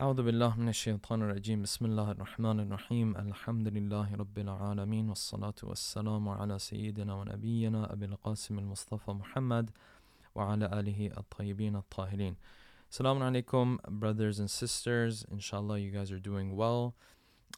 أعوذ 0.00 0.22
بالله 0.22 0.56
من 0.56 0.68
الشيطان 0.68 1.22
الرجيم 1.22 1.62
بسم 1.62 1.84
الله 1.84 2.10
الرحمن 2.10 2.60
الرحيم 2.60 3.16
الحمد 3.16 3.68
لله 3.68 4.14
رب 4.14 4.38
العالمين 4.38 5.08
والصلاة 5.08 5.54
والسلام 5.62 6.28
على 6.28 6.58
سيدنا 6.58 7.14
ونبينا 7.14 7.92
أبي 7.92 8.04
القاسم 8.04 8.58
المصطفى 8.58 9.10
محمد 9.10 9.70
وعلى 10.34 10.66
آله 10.66 11.10
الطيبين 11.18 11.76
الطاهرين 11.76 12.36
Assalamu 12.90 13.22
alaikum, 13.22 13.78
brothers 13.88 14.38
and 14.38 14.48
sisters. 14.48 15.24
Inshallah, 15.30 15.80
you 15.80 15.90
guys 15.90 16.12
are 16.12 16.20
doing 16.20 16.54
well. 16.54 16.94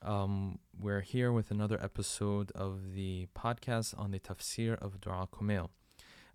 Um, 0.03 0.59
we're 0.80 1.03
here 1.03 1.30
with 1.30 1.50
another 1.50 1.79
episode 1.82 2.53
of 2.53 2.95
the 2.95 3.29
podcast 3.37 3.98
on 3.98 4.12
the 4.12 4.18
tafsir 4.18 4.79
of 4.80 4.98
Dua 5.00 5.29
Kumail. 5.30 5.68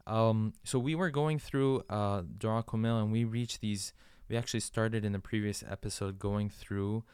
Um, 0.05 0.53
so 0.63 0.77
we 0.77 0.93
were 0.93 1.09
going 1.09 1.39
through 1.39 1.83
uh, 1.89 2.23
Dua 2.37 2.63
Kumail 2.63 3.01
and 3.01 3.11
we 3.11 3.23
reached 3.23 3.61
these 3.61 3.93
we 4.28 4.36
actually 4.36 4.60
started 4.60 5.04
in 5.04 5.12
the 5.12 5.18
previous 5.18 5.62
episode 5.68 6.18
going 6.18 6.50
through 6.50 7.04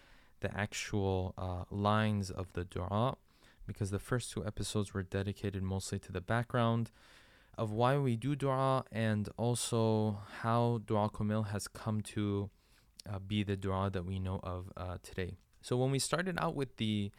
the 0.40 0.56
actual 0.56 1.34
uh, 1.36 1.64
lines 1.70 2.30
of 2.30 2.52
the 2.54 2.64
dua 2.64 3.16
because 3.66 3.90
the 3.90 3.98
first 3.98 4.32
two 4.32 4.44
episodes 4.44 4.92
were 4.92 5.02
dedicated 5.02 5.62
mostly 5.62 5.98
to 5.98 6.10
the 6.10 6.20
background 6.20 6.90
of 7.56 7.70
why 7.70 7.98
we 7.98 8.16
do 8.16 8.34
dua 8.34 8.84
and 8.90 9.28
also 9.36 10.18
how 10.40 10.80
dua 10.86 11.08
kumail 11.10 11.48
has 11.48 11.68
come 11.68 12.00
to 12.00 12.50
uh, 13.08 13.18
be 13.18 13.42
the 13.42 13.56
dua 13.56 13.90
that 13.90 14.04
we 14.04 14.18
know 14.18 14.40
of 14.42 14.72
uh, 14.76 14.96
today. 15.02 15.36
So 15.60 15.76
when 15.76 15.90
we 15.90 15.98
started 15.98 16.36
out 16.38 16.54
with 16.54 16.76
the 16.76 17.10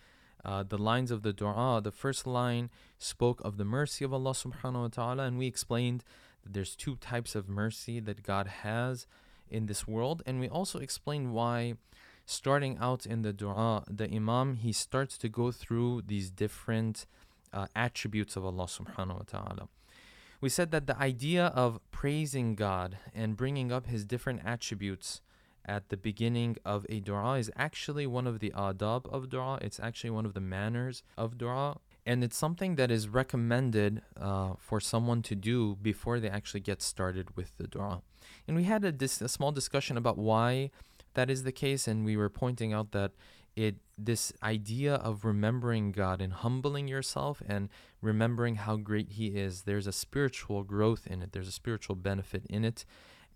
uh, 0.46 0.62
the 0.62 0.78
lines 0.78 1.10
of 1.10 1.22
the 1.22 1.32
dua, 1.32 1.80
the 1.82 1.92
first 1.92 2.28
line 2.28 2.70
spoke 2.98 3.40
of 3.46 3.56
the 3.56 3.64
mercy 3.64 4.04
of 4.04 4.14
Allah 4.14 4.32
subhanahu 4.32 4.82
wa 4.82 4.88
ta'ala, 4.90 5.24
and 5.24 5.38
we 5.38 5.48
explained 5.48 6.04
that 6.44 6.52
there's 6.52 6.76
two 6.76 6.98
types 6.98 7.34
of 7.34 7.48
mercy 7.48 8.02
that 8.02 8.24
God 8.24 8.48
has 8.48 9.08
in 9.50 9.66
this 9.66 9.88
world. 9.88 10.24
And 10.26 10.40
we 10.40 10.50
also 10.50 10.80
explain 10.80 11.32
why 11.32 11.76
starting 12.26 12.78
out 12.80 13.06
in 13.06 13.22
the 13.22 13.34
dua, 13.34 13.84
the 13.90 14.10
Imam 14.10 14.56
he 14.56 14.72
starts 14.72 15.18
to 15.20 15.30
go 15.30 15.52
through 15.52 16.04
these 16.08 16.30
different 16.30 17.06
uh, 17.52 17.68
attributes 17.76 18.36
of 18.36 18.46
Allah 18.46 18.66
subhanahu 18.66 19.20
wa 19.20 19.26
ta'ala. 19.28 19.68
We 20.42 20.50
said 20.50 20.72
that 20.72 20.88
the 20.88 20.98
idea 20.98 21.48
of 21.48 21.80
praising 21.92 22.56
God 22.56 22.98
and 23.14 23.38
bringing 23.38 23.72
up 23.72 23.88
his 23.88 24.04
different 24.04 24.42
attributes 24.44 25.22
at 25.66 25.88
the 25.90 25.96
beginning 25.96 26.58
of 26.66 26.86
a 26.90 27.00
dua 27.00 27.36
is 27.36 27.50
actually 27.56 28.06
one 28.06 28.28
of 28.28 28.40
the 28.40 28.52
adab 28.52 29.06
of 29.08 29.30
dua. 29.30 29.60
It's 29.62 29.80
actually 29.80 30.10
one 30.10 30.26
of 30.26 30.34
the 30.34 30.42
manners 30.42 31.04
of 31.18 31.38
dua. 31.38 31.78
And 32.06 32.24
it's 32.24 32.36
something 32.36 32.76
that 32.76 32.92
is 32.92 33.08
recommended 33.08 34.02
uh, 34.20 34.56
for 34.58 34.80
someone 34.82 35.22
to 35.24 35.36
do 35.36 35.78
before 35.82 36.20
they 36.20 36.30
actually 36.30 36.60
get 36.60 36.82
started 36.82 37.36
with 37.38 37.56
the 37.58 37.68
dua. 37.68 38.02
And 38.48 38.58
we 38.58 38.64
had 38.64 38.84
a, 38.84 38.92
dis- 38.92 39.22
a 39.22 39.30
small 39.30 39.52
discussion 39.52 39.96
about 39.96 40.18
why 40.18 40.72
that 41.14 41.30
is 41.30 41.44
the 41.44 41.52
case, 41.52 41.88
and 41.88 42.04
we 42.04 42.18
were 42.18 42.30
pointing 42.30 42.74
out 42.74 42.92
that 42.92 43.12
it 43.56 43.76
this 43.98 44.34
idea 44.42 44.96
of 44.96 45.24
remembering 45.24 45.92
God 45.92 46.20
and 46.20 46.34
humbling 46.34 46.88
yourself 46.88 47.42
and 47.48 47.70
remembering 48.02 48.56
how 48.56 48.78
great 48.78 49.12
He 49.12 49.28
is. 49.28 49.62
There's 49.62 49.86
a 49.86 49.92
spiritual 49.92 50.64
growth 50.64 51.06
in 51.06 51.22
it. 51.22 51.32
There's 51.32 51.48
a 51.48 51.52
spiritual 51.52 51.96
benefit 51.96 52.44
in 52.50 52.66
it, 52.66 52.86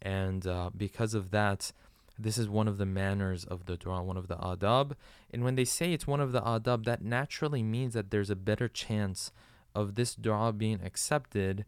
and 0.01 0.45
uh, 0.47 0.71
because 0.75 1.13
of 1.13 1.29
that, 1.31 1.71
this 2.19 2.37
is 2.37 2.49
one 2.49 2.67
of 2.67 2.77
the 2.77 2.85
manners 2.85 3.45
of 3.45 3.65
the 3.65 3.77
dua, 3.77 4.01
one 4.03 4.17
of 4.17 4.27
the 4.27 4.37
adab. 4.37 4.93
And 5.31 5.43
when 5.43 5.55
they 5.55 5.65
say 5.65 5.93
it's 5.93 6.07
one 6.07 6.19
of 6.19 6.31
the 6.31 6.41
adab, 6.41 6.85
that 6.85 7.03
naturally 7.03 7.63
means 7.63 7.93
that 7.93 8.11
there's 8.11 8.29
a 8.29 8.35
better 8.35 8.67
chance 8.67 9.31
of 9.75 9.95
this 9.95 10.15
dua 10.15 10.53
being 10.53 10.81
accepted 10.83 11.65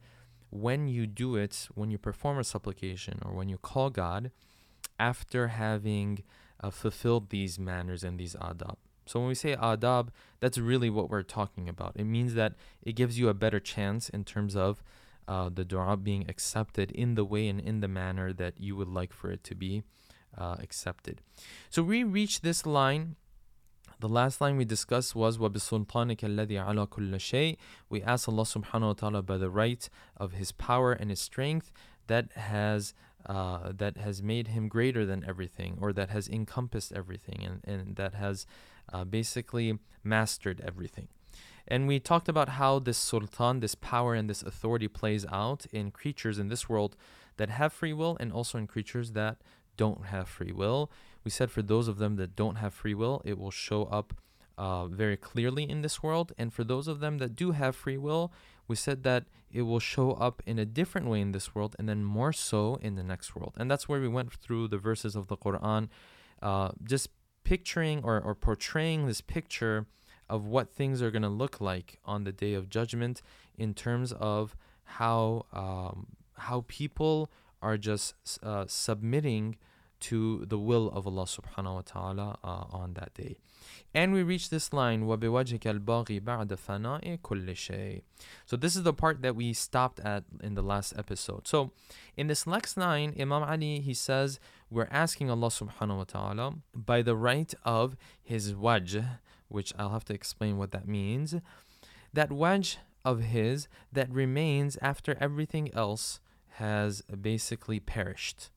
when 0.50 0.88
you 0.88 1.06
do 1.06 1.36
it, 1.36 1.68
when 1.76 1.92
you 1.92 1.98
perform 1.98 2.40
a 2.40 2.44
supplication 2.44 3.20
or 3.24 3.34
when 3.34 3.50
you 3.50 3.58
call 3.58 3.90
God 3.90 4.32
after 5.00 5.50
having 5.50 6.24
uh, 6.62 6.72
fulfilled 6.72 7.30
these 7.30 7.60
manners 7.60 8.04
and 8.04 8.20
these 8.20 8.36
adab. 8.36 8.76
So 9.06 9.20
when 9.20 9.30
we 9.30 9.36
say 9.36 9.56
adab, 9.56 10.10
that's 10.40 10.58
really 10.58 10.90
what 10.90 11.10
we're 11.10 11.24
talking 11.24 11.70
about. 11.70 11.94
It 11.96 12.06
means 12.06 12.34
that 12.34 12.54
it 12.84 12.94
gives 12.94 13.20
you 13.20 13.30
a 13.30 13.34
better 13.34 13.60
chance 13.60 14.10
in 14.10 14.24
terms 14.24 14.56
of 14.56 14.84
uh, 15.28 15.50
the 15.54 15.64
dua 15.64 15.96
being 15.98 16.26
accepted 16.28 16.92
in 16.92 17.14
the 17.16 17.26
way 17.26 17.48
and 17.48 17.60
in 17.60 17.82
the 17.82 17.88
manner 17.88 18.34
that 18.34 18.60
you 18.60 18.76
would 18.76 18.88
like 18.88 19.14
for 19.14 19.32
it 19.32 19.44
to 19.44 19.56
be 19.56 19.84
uh, 20.39 20.57
accepted. 20.61 21.21
So 21.71 21.83
we 21.83 22.05
reach 22.05 22.41
this 22.41 22.67
line 22.67 23.17
the 24.01 24.09
last 24.09 24.41
line 24.41 24.57
we 24.57 24.67
discussed 24.67 25.15
was 25.15 25.39
وَبِسُلْطَانِكَ 25.39 26.19
الَّذِي 26.19 26.63
عَلَى 26.63 26.89
كُلِّ 26.89 27.15
شَيْءٍ 27.15 27.57
We 27.89 28.03
ask 28.03 28.29
Allah 28.29 28.43
subhanahu 28.43 28.87
wa 28.89 28.93
ta'ala 28.93 29.23
by 29.23 29.39
the 29.39 29.49
right 29.49 29.89
of 30.17 30.33
His 30.33 30.53
power 30.53 30.93
and 30.93 31.09
His 31.09 31.21
strength 31.21 31.73
that 32.07 32.33
has 32.33 32.93
uh, 33.25 33.73
that 33.75 33.97
has 33.97 34.23
made 34.23 34.49
Him 34.49 34.69
greater 34.69 35.07
than 35.07 35.25
everything 35.27 35.79
or 35.81 35.93
that 35.95 36.11
has 36.11 36.29
encompassed 36.29 36.93
everything 36.93 37.43
and, 37.43 37.61
and 37.65 37.97
that 37.97 38.13
has 38.13 38.47
uh, 38.93 39.05
basically 39.05 39.79
mastered 40.03 40.61
everything. 40.61 41.09
And 41.67 41.89
we 41.89 41.99
talked 41.99 42.29
about 42.29 42.51
how 42.51 42.79
this 42.79 42.99
sultan, 42.99 43.61
this 43.61 43.75
power 43.75 44.15
and 44.15 44.29
this 44.29 44.43
authority 44.43 44.89
plays 44.89 45.25
out 45.33 45.65
in 45.73 45.91
creatures 45.91 46.39
in 46.39 46.49
this 46.49 46.69
world 46.69 46.95
that 47.39 47.49
have 47.49 47.73
free 47.73 47.95
will 47.95 48.19
and 48.21 48.31
also 48.33 48.59
in 48.59 48.67
creatures 48.67 49.13
that 49.13 49.39
don't 49.84 50.04
have 50.14 50.28
free 50.28 50.54
will. 50.62 50.92
We 51.24 51.32
said 51.32 51.50
for 51.52 51.64
those 51.72 51.88
of 51.88 51.98
them 52.02 52.14
that 52.18 52.36
don't 52.36 52.58
have 52.64 52.74
free 52.74 52.98
will, 53.02 53.22
it 53.24 53.38
will 53.40 53.56
show 53.68 53.84
up 54.00 54.08
uh, 54.58 54.88
very 54.88 55.16
clearly 55.30 55.66
in 55.74 55.82
this 55.82 56.04
world. 56.04 56.34
And 56.38 56.54
for 56.54 56.66
those 56.66 56.88
of 56.90 57.00
them 57.00 57.18
that 57.20 57.36
do 57.44 57.52
have 57.52 57.76
free 57.76 57.98
will, 57.98 58.32
we 58.68 58.76
said 58.76 59.04
that 59.04 59.24
it 59.50 59.64
will 59.64 59.80
show 59.80 60.12
up 60.28 60.44
in 60.46 60.60
a 60.60 60.66
different 60.66 61.08
way 61.08 61.22
in 61.22 61.32
this 61.32 61.56
world 61.56 61.76
and 61.80 61.88
then 61.88 62.04
more 62.04 62.34
so 62.34 62.78
in 62.82 62.96
the 62.96 63.04
next 63.04 63.36
world. 63.36 63.54
And 63.58 63.72
that's 63.72 63.88
where 63.88 64.02
we 64.02 64.10
went 64.10 64.34
through 64.34 64.68
the 64.68 64.78
verses 64.78 65.16
of 65.16 65.28
the 65.28 65.38
Quran, 65.38 65.88
uh, 66.42 66.70
just 66.84 67.08
picturing 67.44 68.04
or, 68.04 68.20
or 68.20 68.36
portraying 68.36 69.08
this 69.08 69.22
picture 69.22 69.88
of 70.30 70.46
what 70.46 70.70
things 70.70 71.02
are 71.02 71.10
going 71.10 71.30
to 71.30 71.30
look 71.44 71.62
like 71.62 72.00
on 72.04 72.26
the 72.26 72.34
day 72.34 72.54
of 72.54 72.70
judgment 72.70 73.22
in 73.58 73.74
terms 73.74 74.12
of 74.14 74.56
how 75.00 75.46
um, 75.54 76.08
how 76.48 76.64
people 76.68 77.30
are 77.62 77.78
just 77.78 78.14
uh, 78.44 78.66
submitting 78.68 79.58
to 80.01 80.45
the 80.47 80.59
will 80.59 80.91
of 80.91 81.07
Allah 81.07 81.25
subhanahu 81.25 81.75
wa 81.75 81.83
ta'ala 81.85 82.39
uh, 82.45 82.65
on 82.71 82.93
that 82.95 83.15
day. 83.15 83.37
And 83.95 84.13
we 84.13 84.23
reach 84.23 84.51
this 84.51 84.73
line, 84.73 85.05
وَبِوَجْهِكَ 85.05 85.61
الْبَاغِي 85.61 86.21
بَعْدَ 86.21 86.49
فَنَاءِ 86.49 87.21
كُلِّ 87.21 87.47
شَيْءٍ 87.47 88.03
So 88.45 88.57
this 88.57 88.77
is 88.77 88.83
the 88.83 88.93
part 88.93 89.23
that 89.23 89.35
we 89.35 89.55
stopped 89.55 90.01
at 90.01 90.25
in 90.43 90.55
the 90.55 90.63
last 90.63 90.93
episode. 90.99 91.49
So 91.49 91.71
in 92.17 92.27
this 92.27 92.47
next 92.47 92.77
line, 92.77 93.15
Imam 93.19 93.43
Ali, 93.43 93.81
he 93.81 93.95
says, 93.95 94.39
we're 94.69 94.89
asking 94.91 95.31
Allah 95.31 95.49
subhanahu 95.49 95.97
wa 95.97 96.05
ta'ala 96.05 96.55
by 96.75 97.01
the 97.01 97.17
right 97.17 97.55
of 97.65 97.97
his 98.23 98.53
wajh, 98.53 99.19
which 99.49 99.73
I'll 99.79 99.91
have 99.91 100.05
to 100.07 100.15
explain 100.15 100.59
what 100.59 100.73
that 100.73 100.87
means, 100.87 101.37
that 102.13 102.29
wajh 102.29 102.77
of 103.05 103.21
his 103.21 103.69
that 103.93 104.11
remains 104.11 104.77
after 104.83 105.17
everything 105.21 105.73
else 105.75 106.21
has 106.57 107.03
basically 107.03 107.81
perished. 107.81 108.51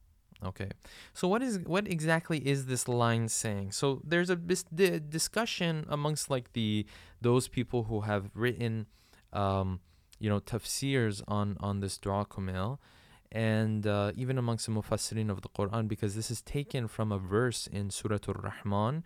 Okay, 0.45 0.71
so 1.15 1.29
what 1.29 1.43
is 1.43 1.61
what 1.61 1.87
exactly 1.87 2.39
is 2.39 2.67
this 2.67 2.89
line 2.89 3.29
saying? 3.29 3.71
So 3.71 4.03
there's 4.03 4.29
a 4.29 4.37
bis- 4.37 4.65
discussion 4.65 5.87
amongst 5.89 6.31
like 6.31 6.53
the 6.53 6.85
those 7.21 7.47
people 7.47 7.85
who 7.85 8.01
have 8.01 8.31
written, 8.35 8.87
um, 9.33 9.81
you 10.19 10.29
know, 10.29 10.41
tafsirs 10.41 11.23
on 11.29 11.57
on 11.61 11.79
this 11.79 11.97
dua 11.97 12.27
kumail, 12.27 12.79
and 13.31 13.87
uh, 13.87 14.11
even 14.17 14.37
amongst 14.37 14.67
the 14.67 14.73
mufassirin 14.73 15.31
of 15.31 15.43
the 15.43 15.49
Quran, 15.49 15.87
because 15.87 16.17
this 16.17 16.31
is 16.31 16.43
taken 16.43 16.89
from 16.89 17.13
a 17.13 17.19
verse 17.19 17.69
in 17.69 17.91
Surah 17.91 18.19
Ar-Rahman, 18.27 19.05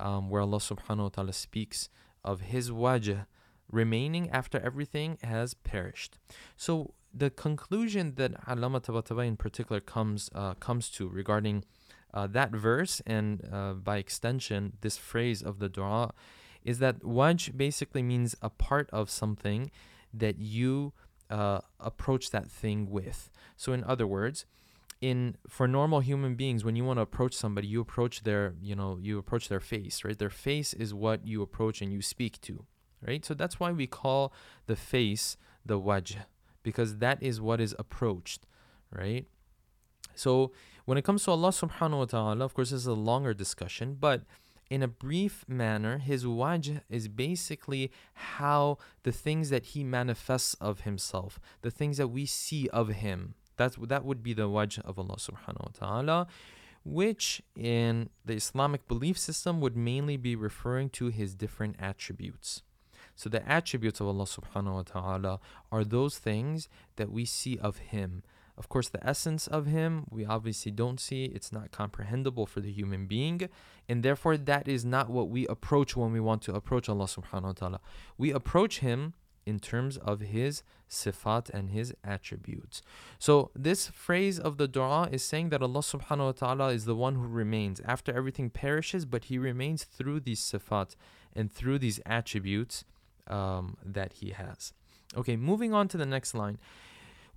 um, 0.00 0.28
where 0.28 0.42
Allah 0.42 0.58
Subhanahu 0.58 0.98
wa 0.98 1.08
Taala 1.10 1.34
speaks 1.34 1.88
of 2.24 2.40
His 2.40 2.70
wajh 2.70 3.26
remaining 3.70 4.28
after 4.30 4.58
everything 4.58 5.18
has 5.22 5.54
perished. 5.54 6.18
So 6.56 6.94
the 7.18 7.30
conclusion 7.30 8.14
that 8.16 8.32
Allama 8.46 8.80
Tabatabai 8.80 9.26
in 9.26 9.36
particular 9.36 9.80
comes 9.80 10.30
uh, 10.34 10.54
comes 10.54 10.88
to 10.90 11.08
regarding 11.08 11.64
uh, 12.14 12.26
that 12.26 12.50
verse 12.52 13.02
and 13.06 13.46
uh, 13.52 13.72
by 13.74 13.98
extension 13.98 14.74
this 14.80 14.96
phrase 14.96 15.42
of 15.42 15.58
the 15.58 15.68
dua 15.68 16.12
is 16.64 16.78
that 16.78 17.00
wajh 17.00 17.56
basically 17.56 18.02
means 18.02 18.34
a 18.42 18.50
part 18.50 18.88
of 18.90 19.10
something 19.10 19.70
that 20.12 20.38
you 20.38 20.92
uh, 21.30 21.60
approach 21.78 22.30
that 22.30 22.50
thing 22.50 22.90
with. 22.90 23.30
So 23.56 23.72
in 23.72 23.84
other 23.84 24.06
words, 24.06 24.46
in 25.00 25.36
for 25.48 25.68
normal 25.68 26.00
human 26.00 26.34
beings 26.34 26.64
when 26.64 26.74
you 26.74 26.84
want 26.84 26.98
to 26.98 27.02
approach 27.02 27.34
somebody 27.34 27.68
you 27.68 27.80
approach 27.80 28.24
their 28.24 28.54
you 28.60 28.74
know 28.74 28.98
you 29.00 29.16
approach 29.18 29.48
their 29.48 29.60
face 29.60 30.04
right? 30.04 30.18
Their 30.18 30.30
face 30.30 30.72
is 30.74 30.92
what 30.92 31.26
you 31.26 31.42
approach 31.42 31.80
and 31.82 31.92
you 31.92 32.02
speak 32.02 32.40
to 32.42 32.64
right? 33.06 33.24
So 33.24 33.34
that's 33.34 33.60
why 33.60 33.70
we 33.72 33.86
call 33.86 34.32
the 34.66 34.76
face 34.76 35.36
the 35.64 35.78
wajh 35.80 36.16
because 36.68 36.98
that 36.98 37.22
is 37.22 37.40
what 37.40 37.62
is 37.62 37.74
approached, 37.78 38.44
right? 38.92 39.24
So 40.14 40.52
when 40.84 40.98
it 40.98 41.04
comes 41.08 41.24
to 41.24 41.30
Allah 41.30 41.48
subhanahu 41.48 41.98
wa 41.98 42.04
ta'ala, 42.04 42.44
of 42.44 42.52
course, 42.52 42.68
this 42.72 42.80
is 42.80 42.86
a 42.86 42.92
longer 42.92 43.32
discussion, 43.32 43.96
but 43.98 44.24
in 44.68 44.82
a 44.82 44.88
brief 45.06 45.46
manner, 45.48 45.96
his 45.96 46.26
wajh 46.26 46.82
is 46.90 47.08
basically 47.08 47.90
how 48.34 48.76
the 49.02 49.12
things 49.12 49.48
that 49.48 49.64
he 49.72 49.82
manifests 49.82 50.52
of 50.60 50.80
himself, 50.80 51.40
the 51.62 51.70
things 51.70 51.96
that 51.96 52.08
we 52.08 52.26
see 52.26 52.68
of 52.68 52.88
him, 52.88 53.34
that's, 53.56 53.76
that 53.80 54.04
would 54.04 54.22
be 54.22 54.34
the 54.34 54.48
wajh 54.56 54.78
of 54.84 54.98
Allah 54.98 55.16
subhanahu 55.16 55.64
wa 55.68 55.72
ta'ala 55.86 56.26
which 56.84 57.42
in 57.54 58.08
the 58.24 58.34
Islamic 58.34 58.86
belief 58.88 59.18
system 59.18 59.60
would 59.60 59.76
mainly 59.76 60.16
be 60.16 60.34
referring 60.34 60.88
to 60.88 61.08
his 61.08 61.34
different 61.34 61.76
attributes. 61.78 62.62
So 63.18 63.28
the 63.28 63.46
attributes 63.48 63.98
of 63.98 64.06
Allah 64.06 64.26
subhanahu 64.26 64.74
wa 64.74 64.82
ta'ala 64.82 65.40
are 65.72 65.82
those 65.82 66.18
things 66.18 66.68
that 66.94 67.10
we 67.10 67.24
see 67.24 67.58
of 67.58 67.78
him. 67.78 68.22
Of 68.56 68.68
course, 68.68 68.88
the 68.88 69.04
essence 69.04 69.48
of 69.48 69.66
him 69.66 70.06
we 70.08 70.24
obviously 70.24 70.70
don't 70.70 71.00
see. 71.00 71.24
It's 71.24 71.50
not 71.50 71.72
comprehensible 71.72 72.46
for 72.46 72.60
the 72.60 72.70
human 72.70 73.06
being. 73.06 73.48
And 73.88 74.04
therefore, 74.04 74.36
that 74.36 74.68
is 74.68 74.84
not 74.84 75.10
what 75.10 75.28
we 75.30 75.48
approach 75.48 75.96
when 75.96 76.12
we 76.12 76.20
want 76.20 76.42
to 76.42 76.54
approach 76.54 76.88
Allah 76.88 77.06
subhanahu 77.06 77.42
wa 77.42 77.52
ta'ala. 77.52 77.80
We 78.16 78.30
approach 78.30 78.78
him 78.78 79.14
in 79.44 79.58
terms 79.58 79.96
of 79.96 80.20
his 80.20 80.62
sifat 80.88 81.50
and 81.50 81.70
his 81.70 81.92
attributes. 82.04 82.82
So 83.18 83.50
this 83.52 83.88
phrase 83.88 84.38
of 84.38 84.58
the 84.58 84.68
dua 84.68 85.08
is 85.10 85.24
saying 85.24 85.48
that 85.48 85.62
Allah 85.62 85.80
subhanahu 85.80 86.26
wa 86.26 86.32
ta'ala 86.32 86.68
is 86.68 86.84
the 86.84 86.94
one 86.94 87.16
who 87.16 87.26
remains 87.26 87.80
after 87.84 88.12
everything 88.14 88.48
perishes, 88.48 89.06
but 89.06 89.24
he 89.24 89.38
remains 89.38 89.82
through 89.82 90.20
these 90.20 90.40
sifat 90.40 90.94
and 91.34 91.50
through 91.50 91.80
these 91.80 91.98
attributes 92.06 92.84
um, 93.27 93.77
that 93.83 94.13
he 94.13 94.31
has. 94.31 94.73
Okay, 95.15 95.35
moving 95.35 95.73
on 95.73 95.87
to 95.89 95.97
the 95.97 96.05
next 96.05 96.33
line. 96.33 96.57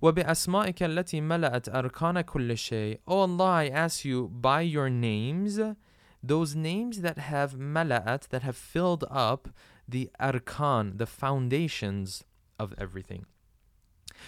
وبأسمائك 0.01 0.83
التي 0.83 1.21
ملأت 1.21 1.69
أركان 1.69 2.21
كل 2.21 2.57
شيء. 2.57 2.99
Oh 3.07 3.21
Allah, 3.21 3.45
I 3.45 3.67
ask 3.69 4.05
you 4.05 4.27
by 4.27 4.61
your 4.61 4.89
names, 4.89 5.59
those 6.21 6.55
names 6.55 7.01
that 7.01 7.17
have 7.17 7.53
mala'at, 7.53 8.27
that 8.29 8.43
have 8.43 8.55
filled 8.55 9.03
up 9.09 9.49
the 9.87 10.11
arkan, 10.19 10.97
the 10.97 11.07
foundations 11.07 12.23
of 12.59 12.73
everything. 12.77 13.25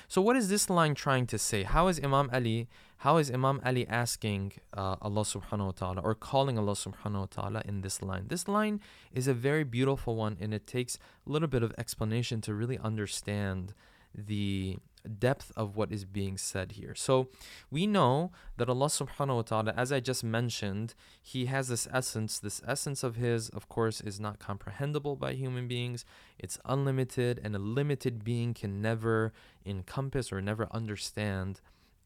So, 0.08 0.20
what 0.22 0.36
is 0.36 0.48
this 0.48 0.70
line 0.70 0.94
trying 0.94 1.26
to 1.28 1.38
say? 1.38 1.62
How 1.62 1.88
is 1.88 2.00
Imam 2.02 2.30
Ali, 2.32 2.68
how 2.98 3.16
is 3.16 3.30
Imam 3.30 3.60
Ali 3.64 3.86
asking 3.86 4.52
uh, 4.76 4.96
Allah 5.00 5.22
subhanahu 5.22 5.66
wa 5.66 5.72
ta'ala 5.72 6.00
or 6.02 6.14
calling 6.14 6.58
Allah 6.58 6.72
subhanahu 6.72 7.20
wa 7.20 7.26
ta'ala 7.30 7.62
in 7.64 7.82
this 7.82 8.02
line? 8.02 8.24
This 8.28 8.48
line 8.48 8.80
is 9.12 9.28
a 9.28 9.34
very 9.34 9.64
beautiful 9.64 10.16
one 10.16 10.36
and 10.40 10.54
it 10.54 10.66
takes 10.66 10.98
a 11.26 11.30
little 11.30 11.48
bit 11.48 11.62
of 11.62 11.72
explanation 11.78 12.40
to 12.42 12.54
really 12.54 12.78
understand 12.78 13.74
the 14.14 14.78
depth 15.04 15.52
of 15.56 15.76
what 15.76 15.92
is 15.92 16.04
being 16.04 16.36
said 16.36 16.72
here. 16.72 16.94
So 16.94 17.28
we 17.70 17.86
know 17.86 18.32
that 18.56 18.68
Allah 18.68 18.86
subhanahu 18.86 19.36
wa 19.36 19.42
ta'ala, 19.42 19.74
as 19.76 19.92
I 19.92 20.00
just 20.00 20.24
mentioned, 20.24 20.94
He 21.22 21.46
has 21.46 21.68
this 21.68 21.86
essence. 21.92 22.38
This 22.38 22.62
essence 22.66 23.02
of 23.02 23.16
His, 23.16 23.48
of 23.50 23.68
course, 23.68 24.00
is 24.00 24.18
not 24.18 24.38
comprehensible 24.38 25.16
by 25.16 25.34
human 25.34 25.68
beings. 25.68 26.04
It's 26.38 26.58
unlimited, 26.64 27.40
and 27.42 27.54
a 27.54 27.58
limited 27.58 28.24
being 28.24 28.54
can 28.54 28.80
never 28.80 29.32
encompass 29.66 30.32
or 30.32 30.40
never 30.40 30.68
understand 30.70 31.60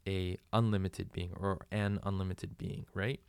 a 0.07 0.39
unlimited 0.53 1.13
being 1.13 1.33
or 1.39 1.67
an 1.71 2.01
unlimited 2.03 2.57
being, 2.57 2.87
right? 2.95 3.21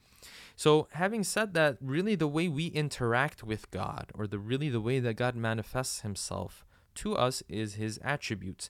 So, 0.56 0.88
having 0.92 1.24
said 1.24 1.54
that, 1.54 1.78
really 1.80 2.16
the 2.16 2.28
way 2.28 2.48
we 2.50 2.68
interact 2.68 3.44
with 3.44 3.72
God, 3.72 4.12
or 4.14 4.28
the 4.28 4.40
really 4.40 4.70
the 4.70 4.82
way 4.82 5.00
that 5.00 5.16
God 5.16 5.36
manifests 5.36 6.02
Himself 6.02 6.66
to 6.96 7.16
us, 7.16 7.42
is 7.48 7.76
His 7.76 8.00
attributes 8.04 8.70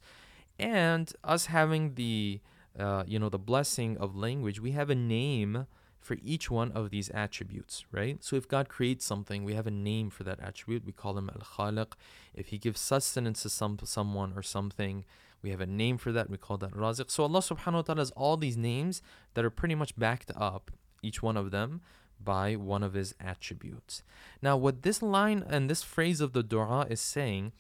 and 0.60 1.12
us 1.24 1.48
having 1.48 1.96
the 1.96 2.40
uh, 2.78 3.04
you 3.08 3.20
know 3.20 3.30
the 3.30 3.40
blessing 3.40 3.98
of 3.98 4.16
language 4.16 4.60
we 4.60 4.72
have 4.72 4.90
a 4.90 4.96
name 4.96 5.68
for 6.00 6.18
each 6.24 6.50
one 6.50 6.72
of 6.72 6.90
these 6.92 7.10
attributes 7.10 7.86
right? 7.92 8.24
So 8.24 8.36
if 8.36 8.48
god 8.48 8.70
creates 8.70 9.06
something 9.06 9.44
we 9.44 9.54
have 9.54 9.68
a 9.68 9.72
name 9.72 10.10
for 10.10 10.24
that 10.24 10.40
attribute. 10.40 10.86
We 10.86 10.92
call 10.92 11.18
him 11.18 11.30
al-khaliq. 11.30 11.94
If 12.34 12.48
he 12.48 12.58
gives 12.58 12.80
sustenance 12.80 13.42
to 13.44 13.50
some 13.50 13.80
someone 13.84 14.34
or 14.36 14.44
something 14.44 15.06
we 15.42 15.52
have 15.52 15.62
a 15.62 15.66
name 15.66 15.98
for 15.98 16.12
that. 16.12 16.30
We 16.30 16.38
call 16.38 16.58
that 16.58 16.72
raziq. 16.72 17.10
So 17.10 17.24
allah 17.24 17.40
subhanahu 17.40 17.74
wa 17.74 17.82
ta'ala 17.82 18.02
has 18.02 18.12
all 18.12 18.38
these 18.38 18.58
names 18.58 19.02
that 19.34 19.46
are 19.46 19.50
pretty 19.50 19.76
much 19.76 19.98
backed 19.98 20.32
up 20.36 20.72
each 21.02 21.24
one 21.24 21.38
of 21.38 21.52
them 21.52 21.82
by 22.22 22.56
one 22.56 22.84
of 22.84 22.94
his 22.94 23.16
attributes. 23.20 24.04
Now 24.42 24.58
what 24.58 24.82
this 24.84 25.02
line 25.02 25.44
and 25.48 25.70
this 25.70 25.84
phrase 25.84 26.20
of 26.22 26.34
the 26.34 26.44
dua 26.44 26.86
is 26.90 27.00
saying 27.00 27.54